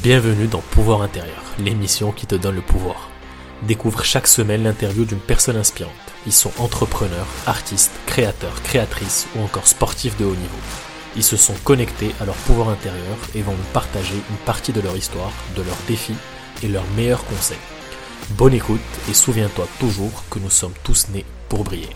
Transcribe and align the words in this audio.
Bienvenue 0.00 0.46
dans 0.46 0.62
Pouvoir 0.62 1.02
intérieur, 1.02 1.44
l'émission 1.58 2.12
qui 2.12 2.26
te 2.26 2.34
donne 2.34 2.54
le 2.54 2.62
pouvoir. 2.62 3.10
Découvre 3.62 4.02
chaque 4.02 4.26
semaine 4.26 4.64
l'interview 4.64 5.04
d'une 5.04 5.20
personne 5.20 5.56
inspirante. 5.56 5.92
Ils 6.24 6.32
sont 6.32 6.50
entrepreneurs, 6.58 7.26
artistes, 7.46 7.92
créateurs, 8.06 8.62
créatrices 8.62 9.28
ou 9.36 9.42
encore 9.42 9.68
sportifs 9.68 10.16
de 10.16 10.24
haut 10.24 10.34
niveau. 10.34 10.56
Ils 11.14 11.22
se 11.22 11.36
sont 11.36 11.54
connectés 11.62 12.14
à 12.20 12.24
leur 12.24 12.34
pouvoir 12.34 12.70
intérieur 12.70 13.18
et 13.34 13.42
vont 13.42 13.52
nous 13.52 13.72
partager 13.74 14.14
une 14.14 14.44
partie 14.46 14.72
de 14.72 14.80
leur 14.80 14.96
histoire, 14.96 15.32
de 15.56 15.62
leurs 15.62 15.82
défis 15.86 16.16
et 16.62 16.68
leurs 16.68 16.88
meilleurs 16.96 17.24
conseils. 17.26 17.58
Bonne 18.30 18.54
écoute 18.54 18.80
et 19.10 19.14
souviens-toi 19.14 19.68
toujours 19.78 20.24
que 20.30 20.38
nous 20.38 20.50
sommes 20.50 20.74
tous 20.82 21.08
nés 21.10 21.26
pour 21.50 21.64
briller. 21.64 21.90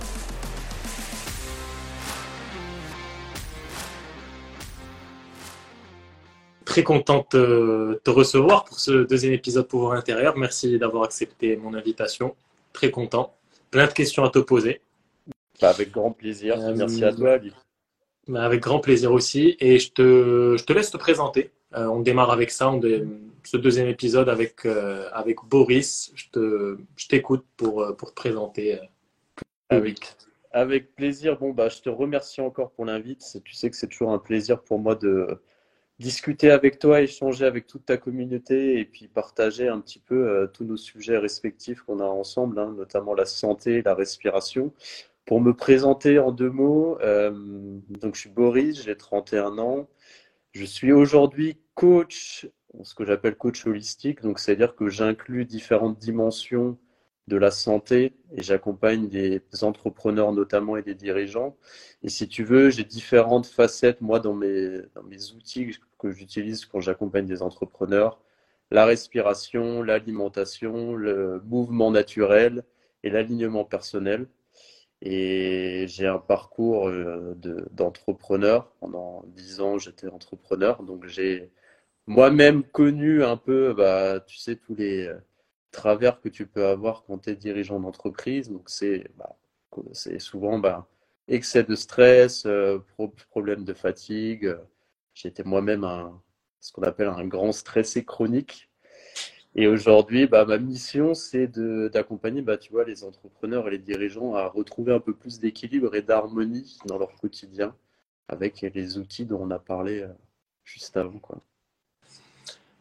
Très 6.77 6.85
contente 6.85 7.35
de 7.35 7.99
te 8.05 8.11
recevoir 8.11 8.67
pour 8.67 8.79
ce 8.79 9.05
deuxième 9.05 9.33
épisode 9.33 9.67
Pouvoir 9.67 9.93
intérieur. 9.93 10.37
Merci 10.37 10.79
d'avoir 10.79 11.05
accepté 11.05 11.57
mon 11.57 11.73
invitation. 11.73 12.37
Très 12.75 12.91
content. 12.91 13.35
Plein 13.71 13.87
de 13.87 13.93
questions 13.93 14.25
à 14.25 14.29
te 14.29 14.41
poser. 14.41 14.83
Bah, 15.59 15.71
avec 15.71 15.91
grand 15.91 16.11
plaisir. 16.11 16.61
Euh, 16.61 16.75
Merci 16.77 17.03
à 17.03 17.15
toi, 17.15 17.33
Ali. 17.33 17.51
Bah, 18.29 18.45
avec 18.45 18.61
grand 18.61 18.81
plaisir 18.81 19.11
aussi. 19.11 19.57
Et 19.59 19.79
je 19.79 19.91
te, 19.91 20.57
je 20.59 20.65
te 20.65 20.75
laisse 20.75 20.91
te 20.91 20.99
présenter. 20.99 21.51
Euh, 21.75 21.87
on 21.87 22.01
démarre 22.01 22.31
avec 22.31 22.51
ça, 22.51 22.71
on 22.71 22.79
ce 23.43 23.57
deuxième 23.57 23.89
épisode 23.89 24.29
avec, 24.29 24.67
euh, 24.67 25.09
avec 25.15 25.39
Boris. 25.49 26.13
Je 26.15 27.07
t'écoute 27.09 27.47
pour, 27.57 27.97
pour 27.97 28.11
te 28.11 28.15
présenter. 28.17 28.79
Avec, 29.71 30.15
avec 30.53 30.95
plaisir. 30.95 31.39
Bon, 31.39 31.55
bah, 31.55 31.71
je 31.71 31.81
te 31.81 31.89
remercie 31.89 32.43
encore 32.43 32.71
pour 32.73 32.85
l'invite. 32.85 33.39
Tu 33.47 33.55
sais 33.55 33.71
que 33.71 33.77
c'est 33.77 33.89
toujours 33.89 34.13
un 34.13 34.19
plaisir 34.19 34.61
pour 34.61 34.79
moi 34.79 34.95
de, 34.95 35.41
discuter 35.99 36.51
avec 36.51 36.79
toi, 36.79 37.01
échanger 37.01 37.47
avec 37.47 37.67
toute 37.67 37.87
ta 37.87 37.97
communauté 37.97 38.79
et 38.79 38.85
puis 38.85 39.09
partager 39.09 39.69
un 39.69 39.81
petit 39.81 39.99
peu 39.99 40.29
euh, 40.29 40.47
tous 40.47 40.65
nos 40.65 40.77
sujets 40.77 41.19
respectifs 41.19 41.83
qu'on 41.83 42.01
a 42.01 42.05
ensemble, 42.05 42.59
hein, 42.59 42.75
notamment 42.77 43.15
la 43.15 43.25
santé, 43.25 43.83
la 43.83 43.95
respiration. 43.95 44.73
Pour 45.25 45.41
me 45.41 45.55
présenter 45.55 46.19
en 46.19 46.33
deux 46.33 46.51
mots, 46.51 46.99
euh, 47.01 47.33
donc 48.01 48.15
je 48.15 48.21
suis 48.21 48.31
Boris, 48.31 48.83
j'ai 48.85 48.97
31 48.97 49.59
ans. 49.59 49.89
Je 50.53 50.65
suis 50.65 50.93
aujourd'hui 50.93 51.59
coach, 51.75 52.49
ce 52.83 52.95
que 52.95 53.05
j'appelle 53.05 53.37
coach 53.37 53.67
holistique, 53.67 54.23
donc 54.23 54.39
c'est-à-dire 54.39 54.77
que 54.77 54.89
j'inclus 54.89 55.45
différentes 55.45 55.99
dimensions 55.99 56.79
de 57.29 57.37
la 57.37 57.51
santé 57.51 58.15
et 58.33 58.43
j'accompagne 58.43 59.09
des 59.09 59.43
entrepreneurs 59.63 60.33
notamment 60.33 60.77
et 60.77 60.83
des 60.83 60.95
dirigeants. 60.95 61.57
Et 62.03 62.09
si 62.09 62.29
tu 62.29 62.45
veux, 62.45 62.71
j'ai 62.71 62.85
différentes 62.85 63.47
facettes, 63.47 64.01
moi, 64.01 64.21
dans 64.21 64.35
mes, 64.35 64.81
dans 64.95 65.03
mes 65.03 65.33
outils 65.33 65.77
que 65.99 66.11
j'utilise 66.11 66.67
quand 66.67 66.81
j'accompagne 66.81 67.27
des 67.27 67.43
entrepreneurs. 67.43 68.21
La 68.71 68.85
respiration, 68.85 69.83
l'alimentation, 69.83 70.95
le 70.95 71.41
mouvement 71.47 71.91
naturel 71.91 72.65
et 73.03 73.11
l'alignement 73.11 73.65
personnel. 73.65 74.27
Et 75.03 75.87
j'ai 75.89 76.07
un 76.07 76.19
parcours 76.19 76.89
euh, 76.89 77.37
d'entrepreneur. 77.73 78.71
Pendant 78.81 79.25
dix 79.29 79.61
ans, 79.61 79.79
j'étais 79.79 80.09
entrepreneur. 80.09 80.83
Donc 80.83 81.07
j'ai 81.07 81.51
moi-même 82.07 82.63
connu 82.65 83.25
un 83.25 83.37
peu, 83.37 83.75
bah, 83.75 84.21
tu 84.21 84.39
sais, 84.39 84.57
tous 84.57 84.75
les 84.75 85.11
travers 85.77 86.21
que 86.21 86.29
tu 86.29 86.47
peux 86.47 86.67
avoir 86.67 87.05
quand 87.05 87.19
tu 87.19 87.31
es 87.31 87.37
dirigeant 87.37 87.79
d'entreprise. 87.81 88.51
Donc, 88.51 88.69
c'est 88.69 89.05
bah, 89.17 89.37
souvent 90.19 90.59
bah, 90.59 90.89
excès 91.29 91.65
de 91.65 91.75
stress, 91.75 92.47
euh, 92.47 92.79
problème 93.31 93.65
de 93.65 93.75
fatigue. 93.75 94.57
J'étais 95.15 95.45
moi-même 95.45 95.87
ce 96.61 96.73
qu'on 96.73 96.83
appelle 96.83 97.09
un 97.09 97.27
grand 97.27 97.53
stressé 97.53 98.05
chronique. 98.05 98.71
Et 99.55 99.67
aujourd'hui, 99.69 100.27
bah, 100.27 100.45
ma 100.45 100.59
mission, 100.59 101.15
c'est 101.15 101.49
d'accompagner 101.91 102.45
les 102.87 103.05
entrepreneurs 103.05 103.69
et 103.69 103.73
les 103.73 103.79
dirigeants 103.79 104.35
à 104.35 104.49
retrouver 104.49 104.93
un 104.93 105.01
peu 105.01 105.15
plus 105.15 105.39
d'équilibre 105.41 105.95
et 105.95 106.03
d'harmonie 106.03 106.79
dans 106.87 106.99
leur 106.99 107.15
quotidien 107.17 107.75
avec 108.29 108.61
les 108.61 108.99
outils 108.99 109.25
dont 109.25 109.41
on 109.43 109.51
a 109.51 109.59
parlé 109.59 110.01
euh, 110.03 110.09
juste 110.65 110.97
avant. 110.97 111.19
Quoi. 111.19 111.41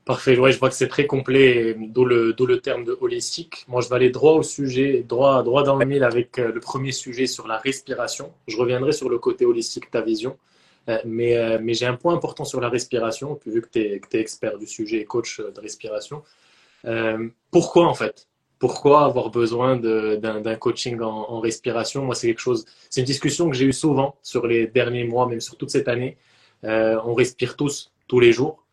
Parfait, 0.06 0.38
ouais, 0.38 0.52
je 0.52 0.60
vois 0.60 0.70
que 0.70 0.76
c'est 0.76 0.88
très 0.88 1.08
complet, 1.08 1.76
d'où 1.80 2.06
le, 2.06 2.36
le 2.38 2.62
terme 2.62 2.84
de 2.84 2.96
holistique. 3.02 3.66
Moi, 3.68 3.82
je 3.82 3.90
vais 3.90 3.96
aller 3.96 4.12
droit 4.12 4.34
au 4.34 4.44
sujet, 4.44 5.02
droit, 5.02 5.42
droit 5.42 5.64
dans 5.64 5.76
le 5.78 5.86
mille 5.88 6.04
avec 6.04 6.38
euh, 6.38 6.52
le 6.52 6.60
premier 6.60 6.92
sujet 6.92 7.26
sur 7.26 7.48
la 7.48 7.58
respiration. 7.58 8.32
Je 8.48 8.56
reviendrai 8.56 8.92
sur 8.92 9.10
le 9.10 9.18
côté 9.18 9.46
holistique, 9.48 9.90
ta 9.90 10.02
vision. 10.02 10.38
Euh, 10.90 11.00
mais, 11.06 11.38
euh, 11.38 11.58
mais 11.60 11.74
j'ai 11.74 11.88
un 11.88 11.96
point 11.96 12.14
important 12.14 12.46
sur 12.46 12.62
la 12.62 12.70
respiration, 12.70 13.40
vu 13.48 13.64
que 13.64 13.68
tu 13.74 13.80
es, 13.80 14.20
expert 14.20 14.60
du 14.60 14.68
sujet 14.68 14.98
et 14.98 15.06
coach 15.06 15.42
de 15.42 15.60
respiration. 15.60 16.22
pourquoi, 17.50 17.88
en 17.88 17.96
fait? 17.96 18.28
Pourquoi 18.60 19.06
avoir 19.06 19.32
besoin 19.32 19.76
d'un 19.76 20.56
coaching 20.56 21.02
en, 21.02 21.40
respiration? 21.40 22.06
Moi, 22.06 22.14
c'est 22.14 22.28
quelque 22.28 22.42
chose, 22.42 22.66
c'est 22.92 23.02
une 23.02 23.08
discussion 23.08 23.50
que 23.50 23.56
j'ai 23.56 23.66
eue 23.66 23.74
souvent 23.74 24.18
sur 24.22 24.46
les 24.46 24.68
derniers 24.68 25.04
mois, 25.06 25.28
même 25.28 25.42
sur 25.42 25.58
toute 25.58 25.72
cette 25.72 25.88
année. 25.88 26.18
on 26.64 27.14
respire 27.16 27.56
tous, 27.58 27.92
tous 28.08 28.20
les 28.20 28.32
jours. 28.32 28.64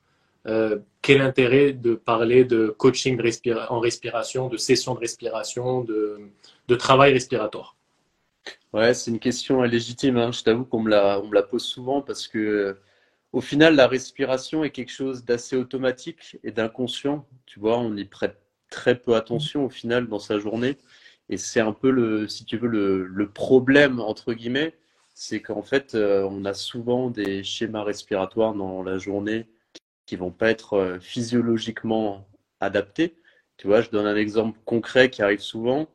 Quel 1.03 1.21
intérêt 1.21 1.73
de 1.73 1.95
parler 1.95 2.45
de 2.45 2.69
coaching 2.69 3.21
en 3.69 3.81
respiration, 3.81 4.49
de 4.49 4.57
session 4.57 4.95
de 4.95 5.01
respiration, 5.01 5.83
de, 5.83 6.77
travail 6.77 7.13
respiratoire? 7.13 7.77
Ouais, 8.73 8.95
c'est 8.95 9.11
une 9.11 9.19
question 9.19 9.63
légitime. 9.63 10.17
Hein. 10.17 10.33
Je 10.33 10.43
t'avoue 10.43 10.65
qu'on 10.65 10.81
me, 10.81 10.91
la, 10.91 11.43
pose 11.43 11.65
souvent 11.65 12.01
parce 12.01 12.29
que, 12.29 12.79
au 13.33 13.41
final, 13.41 13.75
la 13.75 13.89
respiration 13.89 14.65
est 14.65 14.71
quelque 14.71 14.93
chose 14.93 15.25
d'assez 15.25 15.57
automatique 15.57 16.39
et 16.45 16.53
d'inconscient. 16.53 17.27
Tu 17.47 17.61
vois, 17.61 17.79
on 17.79 17.95
y 17.97 18.05
prête 18.05 18.39
très 18.71 18.99
peu 18.99 19.15
attention 19.15 19.67
au 19.67 19.71
final 19.71 20.07
dans 20.07 20.19
sa 20.19 20.39
journée. 20.39 20.79
Et 21.29 21.37
c'est 21.37 21.61
un 21.61 21.73
peu 21.73 21.91
le, 21.91 22.29
si 22.29 22.45
tu 22.45 22.57
veux, 22.57 22.69
le 22.69 23.29
problème 23.29 24.01
entre 24.01 24.33
guillemets, 24.33 24.75
c'est 25.15 25.43
qu'en 25.43 25.63
fait, 25.63 25.95
euh, 25.95 26.27
on 26.31 26.45
a 26.45 26.55
souvent 26.55 27.11
des 27.11 27.45
schémas 27.45 27.83
respiratoires 27.85 28.55
dans 28.55 28.83
la 28.83 28.99
journée 28.99 29.47
qui 30.07 30.17
vont 30.17 30.31
pas 30.31 30.51
être 30.51 30.75
euh, 30.75 31.01
physiologiquement 31.01 32.27
adaptés. 32.61 33.17
Tu 33.57 33.67
vois, 33.67 33.81
je 33.81 33.91
donne 33.91 34.07
un 34.07 34.17
exemple 34.17 34.59
concret 34.65 35.11
qui 35.11 35.23
arrive 35.23 35.41
souvent. 35.41 35.89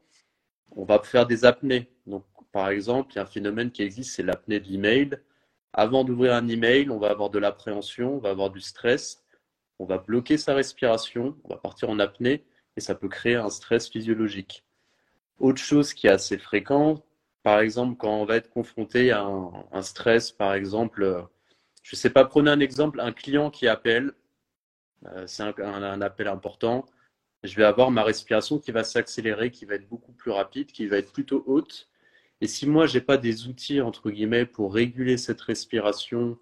On 0.71 0.85
va 0.85 0.99
faire 0.99 1.25
des 1.27 1.45
apnées. 1.45 1.89
Donc, 2.05 2.23
par 2.51 2.69
exemple, 2.69 3.13
il 3.13 3.15
y 3.17 3.19
a 3.19 3.23
un 3.23 3.25
phénomène 3.25 3.71
qui 3.71 3.83
existe, 3.83 4.15
c'est 4.15 4.23
l'apnée 4.23 4.59
de 4.59 4.67
l'email. 4.67 5.19
Avant 5.73 6.03
d'ouvrir 6.03 6.33
un 6.33 6.47
email, 6.47 6.89
on 6.89 6.97
va 6.99 7.09
avoir 7.09 7.29
de 7.29 7.39
l'appréhension, 7.39 8.15
on 8.15 8.19
va 8.19 8.29
avoir 8.29 8.49
du 8.49 8.61
stress, 8.61 9.23
on 9.79 9.85
va 9.85 9.97
bloquer 9.97 10.37
sa 10.37 10.55
respiration, 10.55 11.37
on 11.43 11.49
va 11.49 11.57
partir 11.57 11.89
en 11.89 11.99
apnée 11.99 12.45
et 12.75 12.81
ça 12.81 12.95
peut 12.95 13.09
créer 13.09 13.35
un 13.35 13.49
stress 13.49 13.89
physiologique. 13.89 14.63
Autre 15.39 15.61
chose 15.61 15.93
qui 15.93 16.07
est 16.07 16.11
assez 16.11 16.37
fréquent, 16.37 17.03
par 17.43 17.59
exemple, 17.59 17.97
quand 17.97 18.21
on 18.21 18.25
va 18.25 18.37
être 18.37 18.49
confronté 18.49 19.11
à 19.11 19.23
un, 19.23 19.51
un 19.71 19.81
stress, 19.81 20.31
par 20.31 20.53
exemple, 20.53 21.03
euh, 21.03 21.21
je 21.87 21.95
ne 21.95 21.99
sais 21.99 22.09
pas, 22.09 22.25
prenez 22.25 22.51
un 22.51 22.59
exemple, 22.59 22.99
un 22.99 23.13
client 23.13 23.49
qui 23.49 23.65
appelle, 23.65 24.11
euh, 25.05 25.25
c'est 25.25 25.43
un, 25.43 26.01
appel 26.01 26.27
important, 26.27 26.85
je 27.43 27.55
vais 27.55 27.63
avoir 27.63 27.91
ma 27.91 28.03
respiration 28.03 28.59
qui 28.59 28.73
va 28.73 28.83
s'accélérer, 28.83 29.51
qui 29.51 29.63
va 29.63 29.75
être 29.75 29.87
beaucoup 29.87 30.11
plus 30.11 30.31
rapide, 30.31 30.67
qui 30.73 30.85
va 30.87 30.97
être 30.97 31.13
plutôt 31.13 31.45
haute. 31.47 31.87
Et 32.41 32.47
si 32.47 32.67
moi, 32.67 32.87
je 32.87 32.97
n'ai 32.97 33.01
pas 33.05 33.15
des 33.15 33.47
outils, 33.47 33.79
entre 33.79 34.11
guillemets, 34.11 34.45
pour 34.45 34.73
réguler 34.73 35.15
cette 35.15 35.39
respiration, 35.39 36.37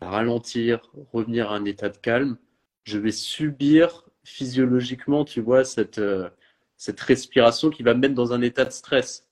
ralentir, 0.00 0.88
revenir 1.12 1.50
à 1.50 1.56
un 1.56 1.64
état 1.64 1.88
de 1.88 1.96
calme, 1.96 2.38
je 2.84 2.98
vais 2.98 3.10
subir 3.10 4.04
physiologiquement, 4.22 5.24
tu 5.24 5.40
vois, 5.40 5.64
cette, 5.64 5.98
euh, 5.98 6.30
cette 6.76 7.00
respiration 7.00 7.70
qui 7.70 7.82
va 7.82 7.94
me 7.94 7.98
mettre 7.98 8.14
dans 8.14 8.32
un 8.32 8.40
état 8.40 8.64
de 8.64 8.70
stress. 8.70 9.28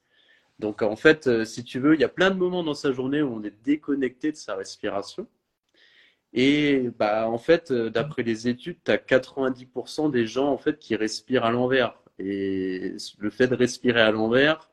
Donc 0.59 0.83
en 0.83 0.97
fait, 0.97 1.29
euh, 1.29 1.45
si 1.45 1.63
tu 1.63 1.79
veux, 1.79 1.95
il 1.95 2.01
y 2.01 2.05
a 2.05 2.09
plein 2.09 2.33
de 2.33 2.37
moments 2.37 2.65
dans 2.65 2.75
sa 2.75 2.91
journée 2.91 3.23
où 3.23 3.33
on 3.33 3.45
est 3.45 3.55
déconnecté 3.63 4.33
de 4.33 4.37
sa 4.37 4.57
respiration. 4.57 5.29
Et 6.35 6.91
bah, 6.99 7.29
en 7.29 7.39
fait, 7.39 7.71
euh, 7.71 7.91
d'après 7.91 8.23
les 8.25 8.49
études, 8.49 8.79
tu 8.85 8.91
as 8.91 8.99
90% 8.99 10.11
des 10.11 10.27
gens 10.27 10.49
en 10.49 10.59
fait, 10.59 10.79
qui 10.81 10.97
respirent 10.97 11.45
à 11.45 11.53
l'envers. 11.53 11.97
Et 12.19 12.97
le 13.19 13.31
fait 13.31 13.49
de 13.49 13.55
respirer 13.55 14.01
à 14.01 14.11
l'envers, 14.11 14.71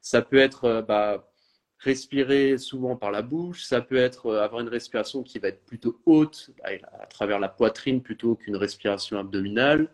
ça 0.00 0.22
peut 0.22 0.38
être 0.38 0.64
euh, 0.64 0.82
bah, 0.82 1.30
respirer 1.78 2.58
souvent 2.58 2.96
par 2.96 3.10
la 3.10 3.22
bouche, 3.22 3.64
ça 3.64 3.82
peut 3.82 3.96
être 3.96 4.26
euh, 4.26 4.42
avoir 4.42 4.62
une 4.62 4.68
respiration 4.68 5.22
qui 5.22 5.38
va 5.38 5.48
être 5.48 5.64
plutôt 5.66 6.00
haute, 6.06 6.50
à, 6.64 7.06
travers 7.06 7.38
la 7.38 7.48
poitrine 7.50 8.02
plutôt 8.02 8.34
qu'une 8.36 8.56
respiration 8.56 9.18
abdominale. 9.18 9.88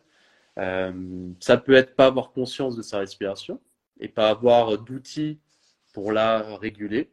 ça 1.40 1.56
peut 1.56 1.74
être 1.74 1.96
pas 1.96 2.06
avoir 2.06 2.32
conscience 2.32 2.76
de 2.76 2.82
sa 2.82 2.98
respiration 2.98 3.60
et 4.00 4.08
pas 4.08 4.30
avoir 4.30 4.78
d'outils 4.78 5.40
pour 5.92 6.12
la 6.12 6.56
réguler. 6.56 7.10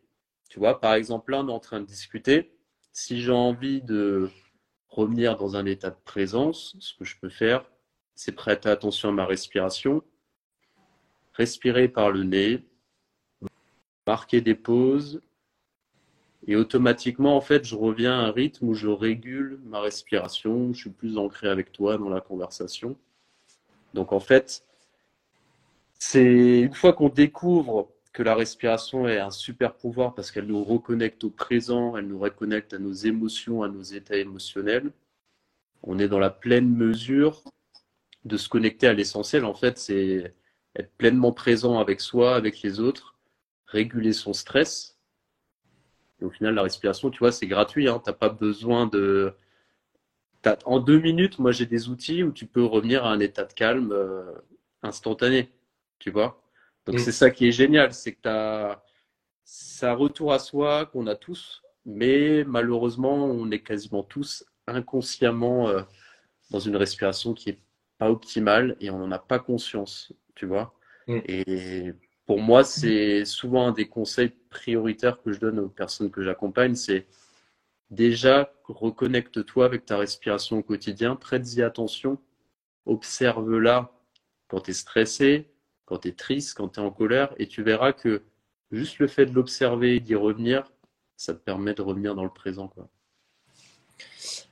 Tu 0.49 0.59
vois, 0.59 0.79
par 0.79 0.93
exemple, 0.95 1.31
là, 1.31 1.39
on 1.41 1.49
est 1.49 1.51
en 1.51 1.59
train 1.59 1.81
de 1.81 1.85
discuter 1.85 2.56
si 2.97 3.21
j'ai 3.21 3.31
envie 3.31 3.83
de 3.83 4.31
revenir 4.89 5.37
dans 5.37 5.55
un 5.55 5.67
état 5.67 5.91
de 5.91 5.99
présence, 6.03 6.75
ce 6.79 6.95
que 6.95 7.05
je 7.05 7.15
peux 7.19 7.29
faire, 7.29 7.63
c'est 8.15 8.31
prêter 8.31 8.69
attention 8.69 9.09
à 9.09 9.11
ma 9.11 9.27
respiration, 9.27 10.01
respirer 11.33 11.89
par 11.89 12.09
le 12.09 12.23
nez, 12.23 12.65
marquer 14.07 14.41
des 14.41 14.55
pauses 14.55 15.21
Et 16.47 16.55
automatiquement, 16.55 17.37
en 17.37 17.41
fait, 17.41 17.65
je 17.65 17.75
reviens 17.75 18.13
à 18.19 18.23
un 18.29 18.31
rythme 18.31 18.69
où 18.69 18.73
je 18.73 18.87
régule 18.87 19.59
ma 19.63 19.79
respiration, 19.79 20.73
je 20.73 20.79
suis 20.79 20.89
plus 20.89 21.19
ancré 21.19 21.49
avec 21.49 21.71
toi 21.71 21.99
dans 21.99 22.09
la 22.09 22.19
conversation. 22.19 22.97
Donc, 23.93 24.11
en 24.11 24.19
fait, 24.19 24.65
c'est 25.99 26.61
une 26.61 26.73
fois 26.73 26.93
qu'on 26.93 27.09
découvre 27.09 27.91
que 28.17 28.23
la 28.23 28.33
respiration 28.33 29.07
est 29.07 29.19
un 29.19 29.29
super 29.29 29.75
pouvoir 29.75 30.15
parce 30.15 30.31
qu'elle 30.31 30.47
nous 30.47 30.63
reconnecte 30.63 31.23
au 31.23 31.29
présent, 31.29 31.95
elle 31.95 32.07
nous 32.07 32.17
reconnecte 32.17 32.73
à 32.73 32.79
nos 32.79 32.91
émotions, 32.91 33.61
à 33.61 33.67
nos 33.67 33.83
états 33.83 34.17
émotionnels. 34.17 34.91
On 35.83 35.99
est 35.99 36.07
dans 36.07 36.17
la 36.17 36.31
pleine 36.31 36.67
mesure 36.67 37.43
de 38.25 38.35
se 38.35 38.49
connecter 38.49 38.87
à 38.87 38.93
l'essentiel. 38.93 39.45
En 39.45 39.53
fait, 39.53 39.77
c'est 39.77 40.33
être 40.75 40.91
pleinement 40.97 41.31
présent 41.31 41.77
avec 41.77 42.01
soi, 42.01 42.35
avec 42.35 42.63
les 42.63 42.79
autres, 42.79 43.19
réguler 43.67 44.13
son 44.13 44.33
stress. 44.33 44.97
Au 46.19 46.31
final, 46.31 46.55
la 46.55 46.63
respiration, 46.63 47.11
tu 47.11 47.19
vois, 47.19 47.31
c'est 47.31 47.45
gratuit. 47.45 47.87
Hein. 47.87 48.01
Tu 48.03 48.09
n'as 48.09 48.15
pas 48.15 48.29
besoin 48.29 48.87
de. 48.87 49.35
En 50.65 50.79
deux 50.79 50.97
minutes, 50.97 51.37
moi, 51.37 51.51
j'ai 51.51 51.67
des 51.67 51.87
outils 51.87 52.23
où 52.23 52.31
tu 52.31 52.47
peux 52.47 52.65
revenir 52.65 53.05
à 53.05 53.11
un 53.11 53.19
état 53.19 53.43
de 53.43 53.53
calme 53.53 53.91
euh, 53.91 54.33
instantané. 54.81 55.51
Tu 55.99 56.09
vois 56.09 56.41
Donc, 56.87 56.95
mm. 56.95 56.99
c'est 56.99 57.11
ça 57.11 57.29
qui 57.29 57.47
est 57.47 57.51
génial. 57.51 57.93
C'est 57.93 58.13
que 58.13 58.21
tu 58.23 58.29
as. 58.29 58.83
Un 59.81 59.93
retour 59.93 60.33
à 60.33 60.39
soi 60.39 60.87
qu'on 60.87 61.07
a 61.07 61.15
tous, 61.15 61.61
mais 61.85 62.43
malheureusement, 62.43 63.13
on 63.25 63.49
est 63.51 63.61
quasiment 63.61 64.03
tous 64.03 64.43
inconsciemment 64.65 65.69
euh, 65.69 65.83
dans 66.51 66.59
une 66.59 66.75
respiration 66.75 67.33
qui 67.33 67.51
est 67.51 67.59
pas 67.97 68.11
optimale 68.11 68.75
et 68.81 68.89
on 68.89 68.97
n'en 68.97 69.11
a 69.11 69.19
pas 69.19 69.39
conscience, 69.39 70.11
tu 70.35 70.45
vois. 70.47 70.73
Mm. 71.07 71.19
Et 71.27 71.93
pour 72.25 72.39
moi, 72.39 72.63
c'est 72.63 73.23
souvent 73.23 73.67
un 73.67 73.71
des 73.71 73.87
conseils 73.87 74.33
prioritaires 74.49 75.21
que 75.21 75.31
je 75.31 75.39
donne 75.39 75.59
aux 75.59 75.69
personnes 75.69 76.11
que 76.11 76.23
j'accompagne, 76.23 76.75
c'est 76.75 77.07
déjà 77.89 78.51
reconnecte-toi 78.65 79.65
avec 79.65 79.85
ta 79.85 79.97
respiration 79.97 80.57
au 80.57 80.63
quotidien, 80.63 81.15
prête-y 81.15 81.63
attention, 81.63 82.19
observe-la 82.85 83.91
quand 84.49 84.61
tu 84.61 84.71
es 84.71 84.73
stressé, 84.73 85.49
quand 85.87 85.99
tu 85.99 86.09
es 86.09 86.11
triste, 86.11 86.55
quand 86.55 86.67
tu 86.67 86.79
es 86.79 86.83
en 86.83 86.91
colère, 86.91 87.33
et 87.37 87.47
tu 87.47 87.63
verras 87.63 87.93
que 87.93 88.21
juste 88.71 88.99
le 88.99 89.07
fait 89.07 89.25
de 89.25 89.33
l'observer 89.33 89.99
d'y 89.99 90.15
revenir, 90.15 90.71
ça 91.15 91.33
te 91.33 91.39
permet 91.39 91.73
de 91.73 91.81
revenir 91.81 92.13
dans 92.13 92.25
le 92.25 92.29
présent. 92.29 92.71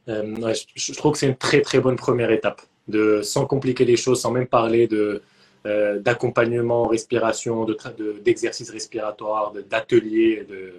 Euh, 0.07 0.53
je, 0.75 0.93
trouve 0.93 1.13
que 1.13 1.17
c'est 1.19 1.27
une 1.27 1.35
très 1.35 1.61
très 1.61 1.79
bonne 1.79 1.97
première 1.97 2.31
étape, 2.31 2.61
de, 2.87 3.21
sans 3.21 3.45
compliquer 3.45 3.85
les 3.85 3.97
choses, 3.97 4.21
sans 4.21 4.31
même 4.31 4.47
parler 4.47 4.87
de, 4.87 5.21
euh, 5.65 5.99
d'accompagnement 5.99 6.83
en 6.83 6.87
respiration, 6.87 7.67
d'exercices 8.23 8.67
de, 8.67 8.73
respiratoires, 8.73 9.51
d'ateliers, 9.69 10.45
de, 10.49 10.73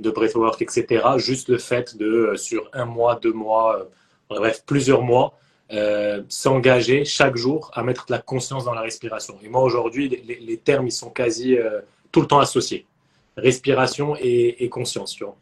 de, 0.00 0.10
breathwork, 0.10 0.62
etc. 0.62 1.04
Juste 1.18 1.48
le 1.50 1.58
fait 1.58 1.96
de, 1.98 2.06
euh, 2.06 2.36
sur 2.36 2.70
un 2.72 2.86
mois, 2.86 3.16
deux 3.16 3.32
mois, 3.32 3.88
bref, 4.30 4.62
plusieurs 4.64 5.02
mois, 5.02 5.38
s'engager 6.28 7.04
chaque 7.04 7.36
jour 7.36 7.70
à 7.74 7.82
mettre 7.82 8.06
de 8.06 8.12
la 8.12 8.18
conscience 8.18 8.64
dans 8.64 8.74
la 8.74 8.80
respiration. 8.80 9.38
Et 9.42 9.48
moi, 9.48 9.62
aujourd'hui, 9.62 10.08
les, 10.08 10.56
termes, 10.56 10.86
ils 10.86 10.92
sont 10.92 11.10
quasi 11.10 11.56
tout 12.10 12.20
le 12.20 12.26
temps 12.26 12.40
associés. 12.40 12.86
Respiration 13.36 14.16
et, 14.18 14.68
conscience, 14.70 15.18
vois. 15.20 15.36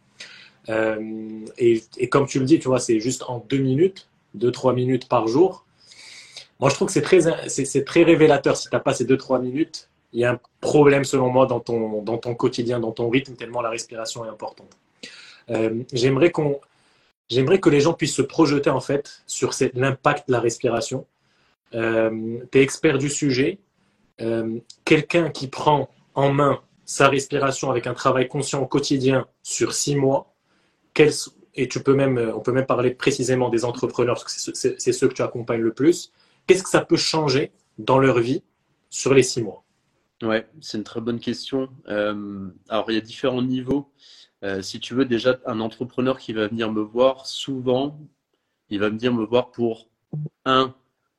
et, 1.59 2.09
comme 2.09 2.27
tu 2.27 2.41
le 2.41 2.45
dis, 2.45 2.59
tu 2.59 2.69
vois, 2.69 2.81
c'est 2.81 2.99
juste 2.99 3.23
en 3.29 3.39
deux 3.49 3.59
minutes, 3.59 4.09
deux, 4.35 4.51
trois 4.51 4.73
minutes 4.73 5.09
par 5.09 5.29
jour, 5.29 5.67
moi, 6.61 6.71
je 6.71 6.75
trouve 6.75 6.89
que 6.89 6.95
c'est 6.95 7.85
très, 7.85 8.03
révélateur. 8.03 8.57
Si 8.57 8.69
tu 8.69 8.75
n'as 8.75 8.81
pas 8.81 8.95
ces 8.95 9.05
2-3 9.05 9.43
minutes, 9.43 9.89
il 10.13 10.21
y 10.21 10.25
a 10.25 10.33
un 10.33 10.41
problème, 10.61 11.05
selon 11.05 11.29
moi, 11.29 11.47
dans 11.47 11.61
ton, 11.61 12.35
quotidien, 12.35 12.81
dans 12.81 12.93
ton 12.93 13.11
rythme, 13.11 13.35
tellement 13.35 13.61
la 13.61 13.71
respiration 13.71 14.25
est 14.25 14.29
importante. 14.29 14.71
Euh, 15.51 15.83
j'aimerais, 15.93 16.31
qu'on, 16.31 16.61
j'aimerais 17.29 17.61
que 17.61 17.69
les 17.69 17.81
gens 17.81 17.93
puissent 17.93 18.15
se 18.15 18.23
projeter, 18.23 18.71
en 18.71 18.81
fait, 18.81 19.23
sur 19.27 19.53
l'impact 19.75 20.29
de 20.29 20.33
la 20.33 20.41
respiration. 20.41 21.07
Euh, 21.75 22.39
tu 22.53 22.59
es 22.59 22.63
expert 22.63 22.99
du 22.99 23.09
sujet. 23.09 23.59
Euh, 24.21 24.59
quelqu'un 24.85 25.31
qui 25.31 25.49
prend 25.49 25.91
en 26.15 26.33
main 26.33 26.61
sa 26.85 27.09
respiration 27.09 27.71
avec 27.71 27.87
un 27.87 27.95
travail 27.95 28.29
conscient 28.29 28.63
au 28.63 28.67
quotidien 28.67 29.27
sur 29.43 29.75
6 29.75 29.97
mois, 29.97 30.33
et 31.55 31.69
tu 31.69 31.83
peux 31.83 31.95
même, 31.95 32.33
on 32.35 32.41
peut 32.41 32.53
même 32.53 32.65
parler 32.65 32.91
précisément 32.91 33.51
des 33.51 33.65
entrepreneurs, 33.65 34.15
parce 34.15 34.25
que 34.25 34.57
c'est, 34.57 34.81
c'est 34.81 34.93
ceux 34.93 35.09
que 35.09 35.15
tu 35.15 35.23
accompagnes 35.23 35.61
le 35.61 35.73
plus 35.73 36.13
qu'est-ce 36.47 36.63
que 36.63 36.69
ça 36.69 36.85
peut 36.85 36.97
changer 36.97 37.53
dans 37.79 37.99
leur 37.99 38.19
vie 38.21 38.43
sur 38.91 39.15
les 39.15 39.23
six 39.23 39.43
mois? 39.43 39.65
Ouais, 40.23 40.49
c'est 40.61 40.79
une 40.79 40.85
très 40.85 41.01
bonne 41.01 41.21
question. 41.21 41.69
Euh, 41.89 42.49
alors, 42.69 42.91
il 42.91 42.95
y 42.95 42.99
a 42.99 43.03
différents 43.03 43.43
niveaux. 43.43 43.91
Euh, 44.45 44.63
si 44.63 44.81
tu 44.81 44.95
veux, 44.95 45.05
déjà, 45.05 45.39
un 45.47 45.61
entrepreneur 45.61 46.19
qui 46.19 46.33
va 46.33 46.49
venir 46.49 46.71
me 46.73 46.83
voir, 46.83 47.27
souvent, 47.27 47.99
il 48.69 48.81
va 48.81 48.91
venir 48.91 49.13
me 49.13 49.25
voir 49.25 49.51
pour, 49.51 49.89
un, 50.45 50.75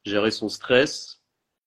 gérer 0.05 0.31
son 0.31 0.49
stress, 0.49 1.21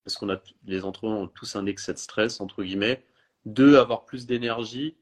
parce 0.04 0.16
qu'on 0.16 0.30
a 0.30 0.38
les 0.64 0.84
entrepreneurs 0.84 1.18
ont 1.20 1.28
tous 1.28 1.56
un 1.56 1.66
excès 1.66 1.92
de 1.92 1.98
stress, 1.98 2.40
entre 2.40 2.62
guillemets. 2.62 3.04
Deux, 3.46 3.76
avoir 3.76 4.04
plus 4.04 4.26
d'énergie. 4.26 4.96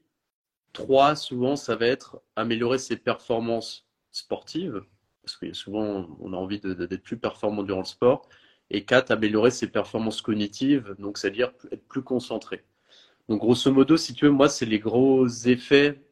Trois, 0.73 1.15
souvent, 1.15 1.55
ça 1.55 1.75
va 1.75 1.87
être 1.87 2.21
améliorer 2.35 2.77
ses 2.79 2.97
performances 2.97 3.87
sportives, 4.11 4.83
parce 5.23 5.37
que 5.37 5.53
souvent, 5.53 6.07
on 6.19 6.33
a 6.33 6.37
envie 6.37 6.59
d'être 6.59 7.03
plus 7.03 7.17
performant 7.17 7.63
durant 7.63 7.79
le 7.79 7.85
sport. 7.85 8.27
Et 8.71 8.85
quatre, 8.85 9.11
améliorer 9.11 9.51
ses 9.51 9.67
performances 9.67 10.21
cognitives, 10.21 10.95
donc 10.99 11.17
c'est-à-dire 11.17 11.51
être 11.71 11.87
plus 11.87 12.03
concentré. 12.03 12.63
Donc 13.27 13.39
grosso 13.39 13.71
modo, 13.71 13.97
si 13.97 14.13
tu 14.13 14.25
veux, 14.25 14.31
moi, 14.31 14.49
c'est 14.49 14.65
les 14.65 14.79
gros 14.79 15.27
effets 15.27 16.03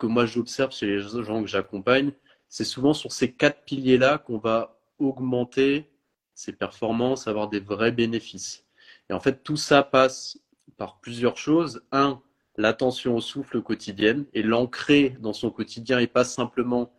que 0.00 0.06
moi 0.06 0.26
j'observe 0.26 0.72
chez 0.72 0.86
les 0.86 1.00
gens 1.00 1.42
que 1.42 1.48
j'accompagne. 1.48 2.12
C'est 2.48 2.64
souvent 2.64 2.94
sur 2.94 3.12
ces 3.12 3.32
quatre 3.32 3.62
piliers-là 3.64 4.18
qu'on 4.18 4.38
va 4.38 4.80
augmenter 4.98 5.90
ses 6.34 6.52
performances, 6.52 7.28
avoir 7.28 7.48
des 7.48 7.60
vrais 7.60 7.92
bénéfices. 7.92 8.64
Et 9.08 9.12
en 9.12 9.20
fait, 9.20 9.44
tout 9.44 9.58
ça 9.58 9.82
passe 9.82 10.38
par 10.76 10.98
plusieurs 11.00 11.36
choses. 11.36 11.82
Un, 11.92 12.20
l'attention 12.56 13.14
au 13.14 13.20
souffle 13.20 13.62
quotidienne 13.62 14.24
et 14.32 14.42
l'ancrer 14.42 15.16
dans 15.20 15.34
son 15.34 15.50
quotidien 15.50 15.98
et 15.98 16.06
pas 16.06 16.24
simplement 16.24 16.92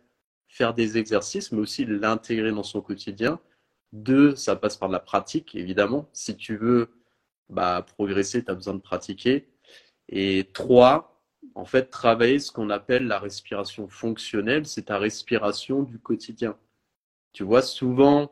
faire 0.48 0.72
des 0.72 0.96
exercices, 0.96 1.50
mais 1.50 1.60
aussi 1.60 1.84
l'intégrer 1.84 2.52
dans 2.52 2.62
son 2.62 2.80
quotidien. 2.80 3.40
Deux, 3.92 4.36
ça 4.36 4.54
passe 4.54 4.76
par 4.76 4.88
de 4.88 4.92
la 4.94 5.00
pratique, 5.00 5.54
évidemment. 5.54 6.08
Si 6.12 6.36
tu 6.36 6.56
veux 6.56 6.90
bah, 7.48 7.84
progresser, 7.96 8.44
tu 8.44 8.50
as 8.50 8.54
besoin 8.54 8.74
de 8.74 8.80
pratiquer. 8.80 9.48
Et 10.08 10.50
trois, 10.52 11.11
en 11.54 11.64
fait, 11.64 11.90
travailler 11.90 12.38
ce 12.38 12.52
qu'on 12.52 12.70
appelle 12.70 13.06
la 13.06 13.18
respiration 13.18 13.88
fonctionnelle, 13.88 14.66
c'est 14.66 14.86
ta 14.86 14.98
respiration 14.98 15.82
du 15.82 15.98
quotidien. 15.98 16.56
Tu 17.32 17.44
vois, 17.44 17.62
souvent, 17.62 18.30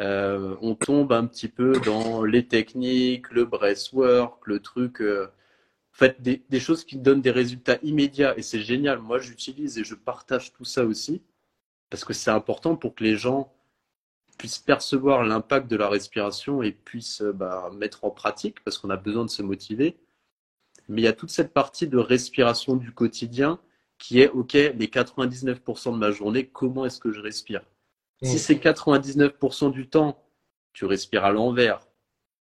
euh, 0.00 0.56
on 0.60 0.74
tombe 0.74 1.12
un 1.12 1.26
petit 1.26 1.48
peu 1.48 1.72
dans 1.84 2.24
les 2.24 2.46
techniques, 2.46 3.30
le 3.30 3.44
breathwork, 3.44 4.46
le 4.46 4.60
truc. 4.60 5.00
Euh, 5.00 5.26
en 5.94 5.98
fait, 5.98 6.20
des, 6.22 6.60
choses 6.60 6.84
qui 6.84 6.96
donnent 6.96 7.22
des 7.22 7.30
résultats 7.32 7.78
immédiats. 7.82 8.36
Et 8.38 8.42
c'est 8.42 8.60
génial. 8.60 9.00
Moi, 9.00 9.18
j'utilise 9.18 9.78
et 9.78 9.84
je 9.84 9.94
partage 9.94 10.52
tout 10.52 10.64
ça 10.64 10.84
aussi 10.84 11.22
parce 11.90 12.04
que 12.04 12.12
c'est 12.12 12.30
important 12.30 12.76
pour 12.76 12.94
que 12.94 13.02
les 13.04 13.16
gens 13.16 13.52
puissent 14.38 14.58
percevoir 14.58 15.24
l'impact 15.24 15.68
de 15.68 15.76
la 15.76 15.88
respiration 15.88 16.62
et 16.62 16.72
puissent 16.72 17.22
bah, 17.22 17.70
mettre 17.76 18.04
en 18.04 18.10
pratique 18.10 18.62
parce 18.64 18.78
qu'on 18.78 18.90
a 18.90 18.96
besoin 18.96 19.24
de 19.24 19.30
se 19.30 19.42
motiver. 19.42 19.96
Mais 20.88 21.02
il 21.02 21.04
y 21.04 21.08
a 21.08 21.12
toute 21.12 21.30
cette 21.30 21.52
partie 21.52 21.86
de 21.86 21.98
respiration 21.98 22.76
du 22.76 22.92
quotidien 22.92 23.60
qui 23.98 24.20
est, 24.20 24.28
OK, 24.28 24.52
les 24.52 24.74
99% 24.74 25.92
de 25.92 25.98
ma 25.98 26.10
journée, 26.10 26.46
comment 26.46 26.84
est-ce 26.86 27.00
que 27.00 27.12
je 27.12 27.20
respire? 27.20 27.62
Si 28.22 28.38
c'est 28.38 28.54
99% 28.54 29.70
du 29.70 29.88
temps, 29.88 30.24
tu 30.72 30.84
respires 30.84 31.24
à 31.24 31.30
l'envers, 31.30 31.86